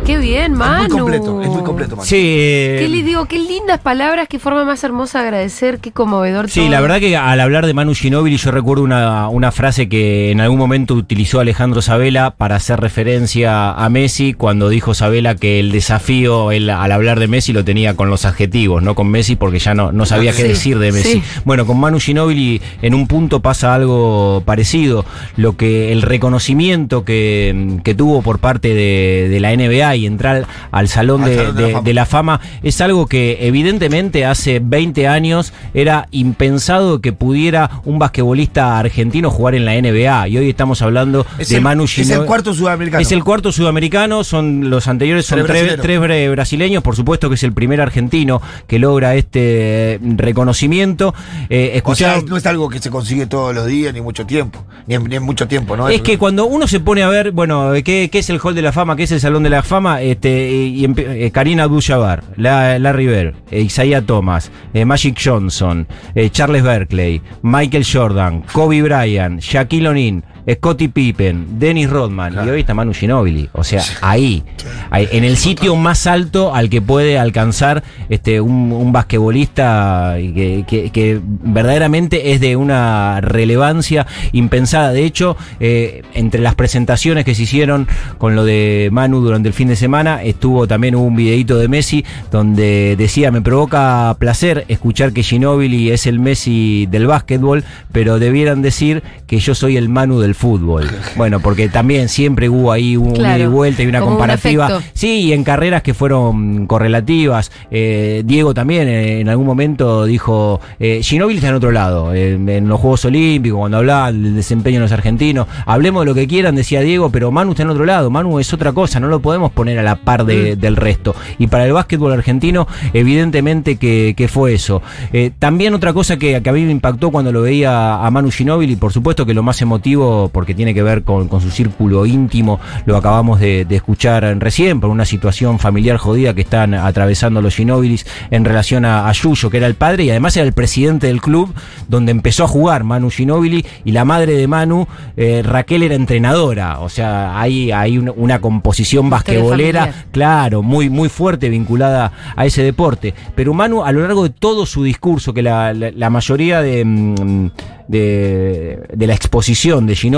Qué 0.05 0.17
bien, 0.17 0.53
Manu. 0.53 0.83
Es 0.83 0.89
muy 0.89 0.99
completo, 0.99 1.41
es 1.41 1.47
muy 1.47 1.63
completo, 1.63 1.95
Manu. 1.95 2.05
Sí, 2.05 2.17
Qué 2.17 2.87
le 2.89 3.03
digo, 3.03 3.25
qué 3.25 3.39
lindas 3.39 3.79
palabras, 3.79 4.27
qué 4.27 4.37
forma 4.37 4.65
más 4.65 4.83
hermosa 4.83 5.19
de 5.21 5.25
agradecer, 5.27 5.79
qué 5.79 5.91
conmovedor 5.91 6.49
Sí, 6.49 6.59
todo. 6.61 6.69
la 6.71 6.81
verdad 6.81 6.99
que 6.99 7.15
al 7.15 7.39
hablar 7.39 7.65
de 7.65 7.73
Manu 7.73 7.93
Ginóbili 7.95 8.35
yo 8.35 8.51
recuerdo 8.51 8.83
una, 8.83 9.29
una 9.29 9.51
frase 9.53 9.87
que 9.87 10.31
en 10.31 10.41
algún 10.41 10.59
momento 10.59 10.93
utilizó 10.95 11.39
Alejandro 11.39 11.81
Sabela 11.81 12.31
para 12.31 12.57
hacer 12.57 12.81
referencia 12.81 13.71
a 13.71 13.89
Messi 13.89 14.33
cuando 14.33 14.67
dijo 14.67 14.93
Sabela 14.93 15.35
que 15.35 15.59
el 15.61 15.71
desafío 15.71 16.51
él, 16.51 16.69
al 16.69 16.91
hablar 16.91 17.19
de 17.19 17.27
Messi 17.29 17.53
lo 17.53 17.63
tenía 17.63 17.95
con 17.95 18.09
los 18.09 18.25
adjetivos, 18.25 18.83
no 18.83 18.95
con 18.95 19.07
Messi 19.09 19.37
porque 19.37 19.59
ya 19.59 19.73
no, 19.73 19.93
no 19.93 20.05
sabía 20.05 20.31
qué 20.31 20.41
Sí, 20.43 20.47
decir 20.49 20.79
de 20.79 20.91
Messi. 20.91 21.13
sí. 21.13 21.23
Bueno, 21.45 21.65
con 21.65 21.79
Manu 21.79 21.99
Ginóbili 22.01 22.61
en 22.81 22.93
un 22.93 23.07
punto 23.07 23.39
pasa 23.41 23.73
algo 23.73 24.43
parecido, 24.45 25.05
lo 25.37 25.55
que 25.55 25.93
el 25.93 26.01
reconocimiento 26.01 27.05
que, 27.05 27.77
que 27.85 27.95
tuvo 27.95 28.21
por 28.21 28.39
parte 28.39 28.73
de, 28.73 29.29
de 29.29 29.39
la 29.39 29.55
NBA 29.55 29.92
y 29.95 30.05
entrar 30.05 30.45
al 30.71 30.87
salón, 30.87 31.23
Al 31.23 31.29
de, 31.29 31.35
Salón 31.37 31.55
de 31.55 31.61
la 31.61 31.67
de- 31.67 31.73
Fama. 31.73 31.83
de 31.85 31.93
la 31.93 32.05
fama 32.05 32.41
es 32.63 32.81
algo 32.81 33.07
que 33.07 33.37
evidentemente 33.47 34.25
hace 34.25 34.59
20 34.63 35.07
años 35.07 35.53
era 35.73 36.07
impensado 36.11 37.01
que 37.01 37.13
pudiera 37.13 37.69
un 37.85 37.99
basquetbolista 37.99 38.77
argentino 38.79 39.29
jugar 39.29 39.55
en 39.55 39.65
la 39.65 39.75
NBA 39.75 40.27
y 40.29 40.37
hoy 40.37 40.49
estamos 40.49 40.81
hablando 40.81 41.25
Es 41.37 41.49
de 41.49 41.57
el- 41.57 41.61
Manu 41.61 41.83
es 41.85 42.09
el 42.09 42.25
cuarto 42.25 42.53
sudamericano. 42.53 43.01
Es 43.01 43.11
el 43.11 43.23
cuarto 43.23 43.51
sudamericano, 43.51 44.23
son 44.23 44.69
los 44.69 44.87
anteriores 44.87 45.25
son 45.25 45.43
Tres 45.45 45.99
brasileños, 46.31 46.83
por 46.83 46.95
supuesto 46.95 47.29
que 47.29 47.35
es 47.35 47.43
el 47.43 47.53
primer 47.53 47.81
argentino 47.81 48.41
que 48.67 48.79
logra 48.79 49.15
este 49.15 49.95
eh, 49.95 49.99
reconocimiento. 50.17 51.13
Eh, 51.49 51.81
O 51.85 51.95
sea, 51.95 52.21
no 52.27 52.37
es 52.37 52.45
algo 52.45 52.69
que 52.69 52.79
se 52.79 52.89
consigue 52.89 53.25
todos 53.27 53.53
los 53.55 53.65
días, 53.67 53.93
ni 53.93 54.01
mucho 54.01 54.25
tiempo. 54.25 54.63
Ni 54.87 54.95
en, 54.95 55.03
ni 55.05 55.15
en 55.15 55.23
mucho 55.23 55.47
tiempo, 55.47 55.77
¿no? 55.77 55.87
Es 55.89 56.01
que 56.01 56.17
cuando 56.17 56.45
uno 56.45 56.67
se 56.67 56.79
pone 56.79 57.03
a 57.03 57.09
ver, 57.09 57.31
bueno, 57.31 57.71
¿qué, 57.83 58.09
qué 58.11 58.19
es 58.19 58.29
el 58.29 58.39
Hall 58.43 58.55
de 58.55 58.61
la 58.61 58.71
Fama? 58.71 58.95
¿Qué 58.95 59.03
es 59.03 59.11
el 59.11 59.19
Salón 59.21 59.43
de 59.43 59.49
la 59.49 59.63
Fama? 59.63 59.82
Este, 59.99 60.67
eh, 60.67 61.31
Karina 61.31 61.63
Abdul-Jabbar, 61.63 62.23
la, 62.37 62.93
Bird, 62.93 63.35
eh, 63.51 63.61
Isaiah 63.61 64.01
Thomas, 64.01 64.49
eh, 64.73 64.85
Magic 64.85 65.17
Johnson, 65.21 65.87
Charles 66.31 66.63
Berkeley, 66.63 67.21
Michael 67.41 67.83
Jordan, 67.83 68.43
Kobe 68.51 68.81
Bryant, 68.81 69.41
Shaquille 69.41 69.89
O'Neal, 69.89 70.23
Scottie 70.51 70.89
Pippen, 70.89 71.59
Dennis 71.59 71.89
Rodman 71.89 72.33
y 72.45 72.49
hoy 72.49 72.59
está 72.61 72.73
Manu 72.73 72.93
Ginobili. 72.93 73.49
O 73.53 73.63
sea, 73.63 73.81
ahí, 74.01 74.43
ahí, 74.89 75.07
en 75.11 75.23
el 75.23 75.37
sitio 75.37 75.75
más 75.75 76.05
alto 76.07 76.53
al 76.53 76.69
que 76.69 76.81
puede 76.81 77.17
alcanzar 77.17 77.83
este 78.09 78.41
un, 78.41 78.71
un 78.71 78.91
basquetbolista 78.91 80.15
que, 80.17 80.63
que- 80.67 80.89
que 80.91 81.19
verdaderamente 81.23 82.33
es 82.33 82.39
de 82.41 82.55
una 82.55 83.19
relevancia 83.21 84.05
impensada. 84.31 84.91
De 84.91 85.05
hecho, 85.05 85.37
eh, 85.59 86.03
entre 86.13 86.41
las 86.41 86.55
presentaciones 86.55 87.25
que 87.25 87.35
se 87.35 87.43
hicieron 87.43 87.87
con 88.17 88.35
lo 88.35 88.43
de 88.45 88.89
Manu 88.91 89.21
durante 89.21 89.47
el 89.47 89.53
fin 89.53 89.67
de 89.69 89.75
semana, 89.75 90.23
estuvo 90.23 90.67
también 90.67 90.95
hubo 90.95 91.05
un 91.05 91.15
videito 91.15 91.57
de 91.57 91.67
Messi 91.67 92.03
donde 92.31 92.95
decía, 92.97 93.31
me 93.31 93.41
provoca 93.41 94.15
placer 94.19 94.65
escuchar 94.67 95.13
que 95.13 95.23
Ginobili 95.23 95.91
es 95.91 96.05
el 96.05 96.19
Messi 96.19 96.85
del 96.89 97.07
básquetbol, 97.07 97.63
pero 97.91 98.19
debieran 98.19 98.61
decir 98.61 99.03
que 99.27 99.39
yo 99.39 99.55
soy 99.55 99.77
el 99.77 99.89
Manu 99.89 100.19
del 100.19 100.32
fútbol. 100.33 100.89
Bueno, 101.15 101.39
porque 101.39 101.69
también 101.69 102.09
siempre 102.09 102.49
hubo 102.49 102.71
ahí 102.71 102.97
un 102.97 103.13
Claro, 103.13 103.37
ida 103.37 103.43
y 103.43 103.47
vuelta 103.47 103.83
y 103.83 103.87
una 103.87 104.01
un 104.03 104.09
comparativa. 104.09 104.81
Sí, 104.93 105.21
y 105.21 105.33
en 105.33 105.43
carreras 105.43 105.83
que 105.83 105.93
fueron 105.93 106.65
correlativas. 106.65 107.51
Eh, 107.69 108.23
Diego 108.25 108.53
también 108.53 108.87
eh, 108.87 109.19
en 109.21 109.29
algún 109.29 109.45
momento 109.45 110.05
dijo, 110.05 110.59
eh, 110.79 111.01
Ginóbili 111.03 111.37
está 111.37 111.49
en 111.49 111.55
otro 111.55 111.71
lado, 111.71 112.13
eh, 112.13 112.33
en 112.33 112.67
los 112.67 112.79
Juegos 112.79 113.05
Olímpicos, 113.05 113.59
cuando 113.59 113.77
hablaban 113.77 114.23
del 114.23 114.35
desempeño 114.35 114.77
de 114.77 114.81
los 114.81 114.91
argentinos. 114.91 115.47
Hablemos 115.65 116.01
de 116.01 116.05
lo 116.07 116.15
que 116.15 116.27
quieran, 116.27 116.55
decía 116.55 116.81
Diego, 116.81 117.09
pero 117.11 117.31
Manu 117.31 117.51
está 117.51 117.63
en 117.63 117.69
otro 117.69 117.85
lado. 117.85 118.09
Manu 118.09 118.39
es 118.39 118.51
otra 118.53 118.71
cosa, 118.73 118.99
no 118.99 119.07
lo 119.07 119.19
podemos 119.21 119.51
poner 119.51 119.77
a 119.79 119.83
la 119.83 119.95
par 119.97 120.25
de- 120.25 120.55
del 120.55 120.75
resto. 120.75 121.15
Y 121.37 121.47
para 121.47 121.65
el 121.65 121.73
básquetbol 121.73 122.11
argentino, 122.13 122.67
evidentemente 123.07 123.75
que, 123.75 124.13
que 124.17 124.27
fue 124.27 124.53
eso. 124.53 124.81
Eh, 125.11 125.31
también 125.37 125.73
otra 125.73 125.93
cosa 125.93 126.17
que, 126.17 126.41
que 126.41 126.49
a 126.49 126.53
mí 126.53 126.63
me 126.63 126.71
impactó 126.71 127.11
cuando 127.11 127.31
lo 127.31 127.41
veía 127.41 128.03
a 128.05 128.09
Manu 128.11 128.31
Ginóbili, 128.31 128.75
por 128.75 128.91
supuesto 128.93 129.25
que 129.25 129.33
lo 129.33 129.43
más 129.43 129.61
emotivo, 129.61 130.22
porque 130.29 130.53
tiene 130.53 130.73
que 130.73 130.83
ver 130.83 131.03
con, 131.03 131.27
con 131.27 131.41
su 131.41 131.49
círculo 131.51 132.05
íntimo, 132.05 132.59
lo 132.85 132.97
acabamos 132.97 133.39
de, 133.39 133.65
de 133.65 133.75
escuchar 133.75 134.23
recién, 134.39 134.79
por 134.79 134.89
una 134.89 135.05
situación 135.05 135.59
familiar 135.59 135.97
jodida 135.97 136.33
que 136.33 136.41
están 136.41 136.73
atravesando 136.73 137.41
los 137.41 137.55
Ginóbilis 137.55 138.05
en 138.31 138.45
relación 138.45 138.85
a, 138.85 139.07
a 139.07 139.11
Yuyo, 139.11 139.49
que 139.49 139.57
era 139.57 139.67
el 139.67 139.75
padre 139.75 140.03
y 140.05 140.09
además 140.09 140.35
era 140.37 140.45
el 140.45 140.53
presidente 140.53 141.07
del 141.07 141.21
club 141.21 141.53
donde 141.87 142.11
empezó 142.11 142.43
a 142.43 142.47
jugar 142.47 142.83
Manu 142.83 143.09
Ginóbili 143.09 143.65
y 143.85 143.91
la 143.91 144.05
madre 144.05 144.33
de 144.35 144.47
Manu, 144.47 144.87
eh, 145.17 145.41
Raquel, 145.43 145.83
era 145.83 145.95
entrenadora. 145.95 146.79
O 146.79 146.89
sea, 146.89 147.39
hay, 147.39 147.71
hay 147.71 147.97
una, 147.97 148.11
una 148.15 148.39
composición 148.41 149.09
basquetbolera, 149.09 149.93
claro, 150.11 150.61
muy, 150.61 150.89
muy 150.89 151.09
fuerte 151.09 151.49
vinculada 151.49 152.11
a 152.35 152.45
ese 152.45 152.63
deporte. 152.63 153.13
Pero 153.35 153.53
Manu, 153.53 153.83
a 153.83 153.91
lo 153.91 154.01
largo 154.01 154.23
de 154.23 154.29
todo 154.29 154.65
su 154.65 154.83
discurso, 154.83 155.33
que 155.33 155.41
la, 155.41 155.73
la- 155.73 155.91
la 155.91 156.09
mayoría 156.09 156.61
de, 156.61 156.83
mm, 156.85 157.47
de, 157.87 158.79
de 158.93 159.07
la 159.07 159.13
exposición 159.13 159.85
de 159.85 159.95
Ginóbili 159.95 160.12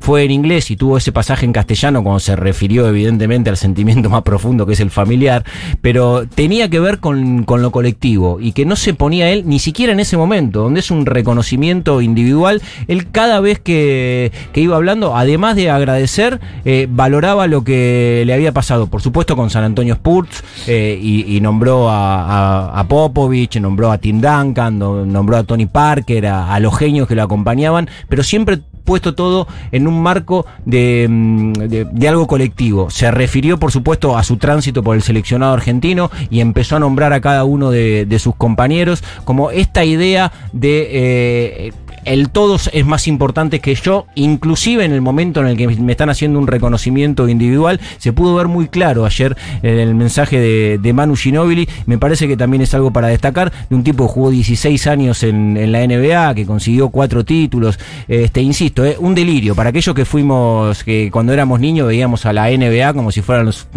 fue 0.00 0.24
en 0.24 0.30
inglés 0.30 0.70
y 0.70 0.76
tuvo 0.76 0.96
ese 0.96 1.12
pasaje 1.12 1.44
en 1.46 1.52
castellano 1.52 2.02
cuando 2.02 2.20
se 2.20 2.36
refirió 2.36 2.86
evidentemente 2.88 3.50
al 3.50 3.56
sentimiento 3.56 4.08
más 4.10 4.22
profundo 4.22 4.66
que 4.66 4.72
es 4.74 4.80
el 4.80 4.90
familiar, 4.90 5.44
pero 5.80 6.26
tenía 6.26 6.68
que 6.68 6.80
ver 6.80 6.98
con, 6.98 7.44
con 7.44 7.62
lo 7.62 7.70
colectivo 7.70 8.38
y 8.40 8.52
que 8.52 8.64
no 8.64 8.76
se 8.76 8.94
ponía 8.94 9.30
él 9.30 9.44
ni 9.46 9.58
siquiera 9.58 9.92
en 9.92 10.00
ese 10.00 10.16
momento, 10.16 10.62
donde 10.62 10.80
es 10.80 10.90
un 10.90 11.06
reconocimiento 11.06 12.00
individual, 12.00 12.62
él 12.88 13.10
cada 13.10 13.40
vez 13.40 13.58
que, 13.58 14.32
que 14.52 14.60
iba 14.60 14.76
hablando, 14.76 15.16
además 15.16 15.56
de 15.56 15.70
agradecer, 15.70 16.40
eh, 16.64 16.86
valoraba 16.90 17.46
lo 17.46 17.64
que 17.64 18.22
le 18.26 18.34
había 18.34 18.52
pasado, 18.52 18.86
por 18.86 19.02
supuesto 19.02 19.36
con 19.36 19.50
San 19.50 19.64
Antonio 19.64 19.94
Spurs 19.94 20.42
eh, 20.66 20.98
y, 21.00 21.40
nombró 21.40 21.88
a, 21.90 22.84
Popovich, 22.88 23.58
nombró 23.60 23.90
a 23.90 23.98
Tim 23.98 24.20
Duncan, 24.20 24.78
no- 24.78 25.04
nombró 25.06 25.36
a 25.38 25.44
Tony 25.44 25.66
Parker, 25.66 26.26
a 26.26 26.58
los 26.60 26.76
genios 26.76 27.08
que 27.08 27.14
lo 27.14 27.22
acompañaban, 27.22 27.88
pero 28.08 28.22
siempre 28.22 28.60
puesto 28.84 29.14
todo 29.14 29.46
en 29.70 29.86
un 29.88 30.02
marco 30.02 30.46
de, 30.64 31.06
mm, 31.08 31.52
de- 31.52 31.84
de 31.90 32.08
algo 32.08 32.26
colectivo. 32.26 32.90
Se 32.90 33.10
refirió, 33.10 33.58
por 33.58 33.72
supuesto, 33.72 34.16
a 34.16 34.24
su 34.24 34.36
tránsito 34.36 34.82
por 34.82 34.96
el 34.96 35.02
seleccionado 35.02 35.52
argentino 35.52 36.10
y 36.30 36.40
empezó 36.40 36.76
a 36.76 36.80
nombrar 36.80 37.12
a 37.12 37.20
cada 37.20 37.44
uno 37.44 37.70
de, 37.70 38.06
de 38.06 38.18
sus 38.18 38.34
compañeros 38.36 39.02
como 39.24 39.50
esta 39.50 39.84
idea 39.84 40.32
de 40.52 40.88
eh, 40.92 41.72
el 42.04 42.30
todos 42.30 42.70
es 42.72 42.86
más 42.86 43.06
importante 43.06 43.60
que 43.60 43.74
yo, 43.74 44.06
inclusive 44.14 44.84
en 44.84 44.92
el 44.92 45.00
momento 45.00 45.40
en 45.40 45.46
el 45.46 45.56
que 45.56 45.68
me 45.68 45.92
están 45.92 46.10
haciendo 46.10 46.38
un 46.38 46.46
reconocimiento 46.46 47.28
individual, 47.28 47.80
se 47.98 48.12
pudo 48.12 48.34
ver 48.34 48.48
muy 48.48 48.68
claro 48.68 49.04
ayer 49.04 49.36
en 49.62 49.78
el 49.78 49.94
mensaje 49.94 50.38
de, 50.38 50.78
de 50.78 50.92
Manu 50.92 51.16
Ginóbili, 51.16 51.68
me 51.86 51.98
parece 51.98 52.28
que 52.28 52.36
también 52.36 52.62
es 52.62 52.74
algo 52.74 52.92
para 52.92 53.08
destacar, 53.08 53.52
de 53.68 53.76
un 53.76 53.84
tipo 53.84 54.06
que 54.06 54.12
jugó 54.12 54.30
16 54.30 54.86
años 54.86 55.22
en, 55.22 55.56
en 55.56 55.72
la 55.72 55.86
NBA, 55.86 56.34
que 56.34 56.46
consiguió 56.46 56.90
cuatro 56.90 57.24
títulos, 57.24 57.78
este, 58.08 58.42
insisto, 58.42 58.84
eh, 58.84 58.96
un 58.98 59.14
delirio, 59.14 59.54
para 59.54 59.70
aquellos 59.70 59.94
que 59.94 60.04
fuimos, 60.04 60.84
que 60.84 61.10
cuando 61.10 61.32
éramos 61.32 61.60
niños 61.60 61.86
veíamos 61.86 62.26
a 62.26 62.32
la 62.32 62.50
NBA 62.50 62.92
como 62.94 63.10
si 63.12 63.22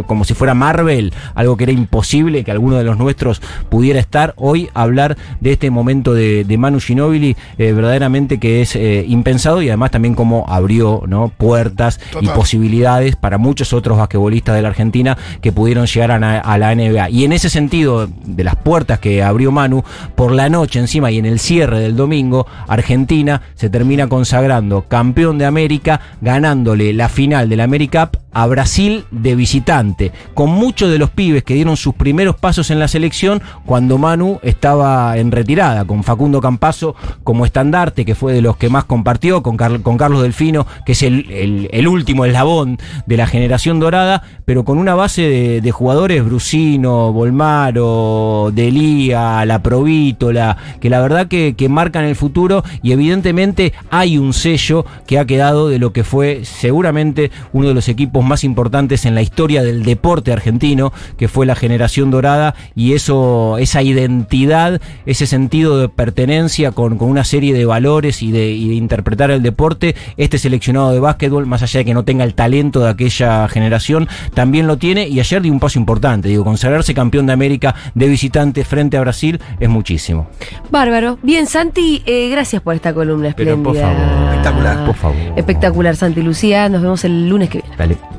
como 0.08 0.24
si 0.24 0.34
fuera 0.34 0.54
Marvel, 0.54 1.14
algo 1.36 1.56
que 1.58 1.64
era 1.66 1.72
imposible 1.72 2.44
que 2.44 2.52
alguno 2.52 2.78
de 2.78 2.84
los 2.84 2.98
nuestros 2.98 3.42
pudiera 3.70 4.00
estar, 4.00 4.34
hoy 4.38 4.70
hablar 4.74 5.18
de 5.40 5.54
este 5.54 5.70
momento 5.70 6.14
de, 6.14 6.44
de 6.44 6.58
Manu 6.58 6.80
Ginóbili, 6.80 7.36
eh, 7.58 7.72
verdaderamente 7.72 8.15
que 8.40 8.62
es 8.62 8.76
eh, 8.76 9.06
impensado 9.08 9.62
y 9.62 9.68
además 9.70 9.92
también 9.92 10.16
como 10.16 10.46
abrió 10.48 11.04
¿no? 11.08 11.30
puertas 11.30 12.00
y 12.22 12.28
posibilidades 12.28 13.16
para 13.16 13.38
muchos 13.38 13.74
otros 13.74 13.98
basquetbolistas 13.98 14.56
de 14.56 14.62
la 14.62 14.70
Argentina 14.70 15.18
que 15.42 15.52
pudieron 15.52 15.86
llegar 15.86 16.12
a, 16.12 16.58
la 16.58 16.76
NBA. 16.76 17.10
Y 17.10 17.26
en 17.26 17.34
ese 17.34 17.50
sentido, 17.50 18.08
de 18.26 18.44
las 18.44 18.56
puertas 18.56 19.00
que 19.00 19.24
abrió 19.24 19.52
Manu, 19.52 19.84
por 20.16 20.32
la 20.32 20.50
noche 20.50 20.80
encima 20.80 21.12
y 21.12 21.18
en 21.18 21.26
el 21.26 21.40
cierre 21.40 21.80
del 21.80 21.96
domingo, 21.96 22.48
Argentina 22.68 23.42
se 23.56 23.70
termina 23.70 24.08
consagrando 24.08 24.84
campeón 24.88 25.38
de 25.38 25.46
América, 25.46 26.02
ganándole 26.22 26.94
la 26.94 27.10
final 27.10 27.50
del 27.50 27.62
America 27.62 27.86
Cup 27.86 28.25
a 28.36 28.46
Brasil 28.48 29.06
de 29.12 29.34
visitante, 29.34 30.12
con 30.34 30.50
muchos 30.50 30.92
de 30.92 31.00
los 31.00 31.10
pibes 31.10 31.44
que 31.46 31.54
dieron 31.54 31.78
sus 31.78 31.94
primeros 31.96 32.36
pasos 32.36 32.70
en 32.70 32.80
la 32.80 32.90
selección 32.90 33.42
cuando 33.66 33.98
Manu 33.98 34.40
estaba 34.44 35.18
en 35.18 35.32
retirada, 35.32 35.86
con 35.86 36.04
Facundo 36.04 36.42
Campazo 36.42 36.96
como 37.24 37.46
estandarte, 37.46 38.04
que 38.04 38.14
fue 38.14 38.34
de 38.34 38.42
los 38.42 38.58
que 38.58 38.68
más 38.70 38.84
compartió, 38.84 39.42
con, 39.42 39.56
con 39.56 39.98
Carlos 39.98 40.22
Delfino, 40.22 40.68
que 40.86 40.92
es 40.92 41.02
el, 41.04 41.70
el- 41.72 41.86
último 41.88 42.26
eslabón 42.26 42.78
de 43.06 43.16
la 43.16 43.26
generación 43.26 43.80
dorada, 43.80 44.22
pero 44.44 44.66
con 44.66 44.80
una 44.80 44.96
base 44.96 45.62
de, 45.62 45.72
jugadores, 45.72 46.26
Brusino, 46.26 47.14
Volmaro, 47.14 48.52
Delía, 48.54 49.46
La 49.46 49.62
Provítola, 49.64 50.58
que 50.82 50.90
la 50.90 51.00
verdad 51.00 51.28
que, 51.28 51.56
que 51.56 51.70
marcan 51.70 52.04
el 52.04 52.18
futuro 52.18 52.64
y 52.84 52.92
evidentemente 52.92 53.72
hay 53.92 54.18
un 54.18 54.34
sello 54.34 54.86
que 55.08 55.20
ha 55.20 55.26
quedado 55.26 55.70
de 55.70 55.80
lo 55.80 55.94
que 55.94 56.04
fue 56.04 56.42
seguramente 56.44 57.32
uno 57.54 57.70
de 57.70 57.74
los 57.74 57.88
equipos 57.88 58.25
más 58.26 58.44
importantes 58.44 59.06
en 59.06 59.16
la 59.16 59.22
historia 59.22 59.64
del 59.64 59.84
deporte 59.84 60.32
argentino, 60.32 60.92
que 61.18 61.28
fue 61.28 61.46
la 61.46 61.56
generación 61.56 62.12
dorada, 62.12 62.56
y 62.76 62.94
eso, 62.94 63.58
esa 63.58 63.82
identidad, 63.82 64.82
ese 65.06 65.28
sentido 65.28 65.78
de 65.80 65.90
pertenencia 65.90 66.72
con, 66.72 66.98
con 66.98 67.10
una 67.10 67.24
serie 67.24 67.54
de 67.54 67.66
valores 67.66 68.22
y 68.22 68.32
de, 68.32 68.52
y 68.52 68.70
de 68.70 68.76
interpretar 68.76 69.32
el 69.32 69.42
deporte, 69.44 69.96
este 70.18 70.38
seleccionado 70.38 70.92
de 70.92 71.00
básquetbol, 71.00 71.46
más 71.46 71.62
allá 71.64 71.80
de 71.80 71.86
que 71.86 71.94
no 71.94 72.04
tenga 72.04 72.24
el 72.24 72.34
talento 72.34 72.80
de 72.82 72.90
aquella 72.90 73.48
generación, 73.48 74.08
también 74.34 74.68
lo 74.68 74.78
tiene, 74.78 75.08
y 75.08 75.20
ayer 75.20 75.42
dio 75.42 75.52
un 75.52 75.60
paso 75.60 75.80
importante, 75.80 76.30
digo, 76.30 76.44
consagrarse 76.44 76.94
campeón 76.94 77.26
de 77.28 77.34
América 77.34 77.76
de 77.94 78.08
visitante 78.08 78.64
frente 78.64 78.98
a 78.98 79.02
Brasil 79.02 79.40
es 79.60 79.70
muchísimo. 79.70 80.28
Bárbaro. 80.72 81.18
Bien, 81.22 81.48
Santi, 81.48 82.02
eh, 82.06 82.30
gracias 82.30 82.62
por 82.62 82.76
esta 82.76 82.94
columna 82.94 83.34
Pero 83.36 83.52
espléndida. 83.56 83.84
por 83.84 83.96
favor, 83.96 84.26
Espectacular. 84.30 84.86
por 84.86 84.96
favor. 84.96 85.16
Espectacular, 85.36 85.96
Santi 85.96 86.22
Lucía. 86.22 86.70
Nos 86.70 86.82
vemos 86.82 87.04
el 87.06 87.30
lunes 87.30 87.50
que 87.50 87.60
viene. 87.62 87.76
Dale. 87.78 88.15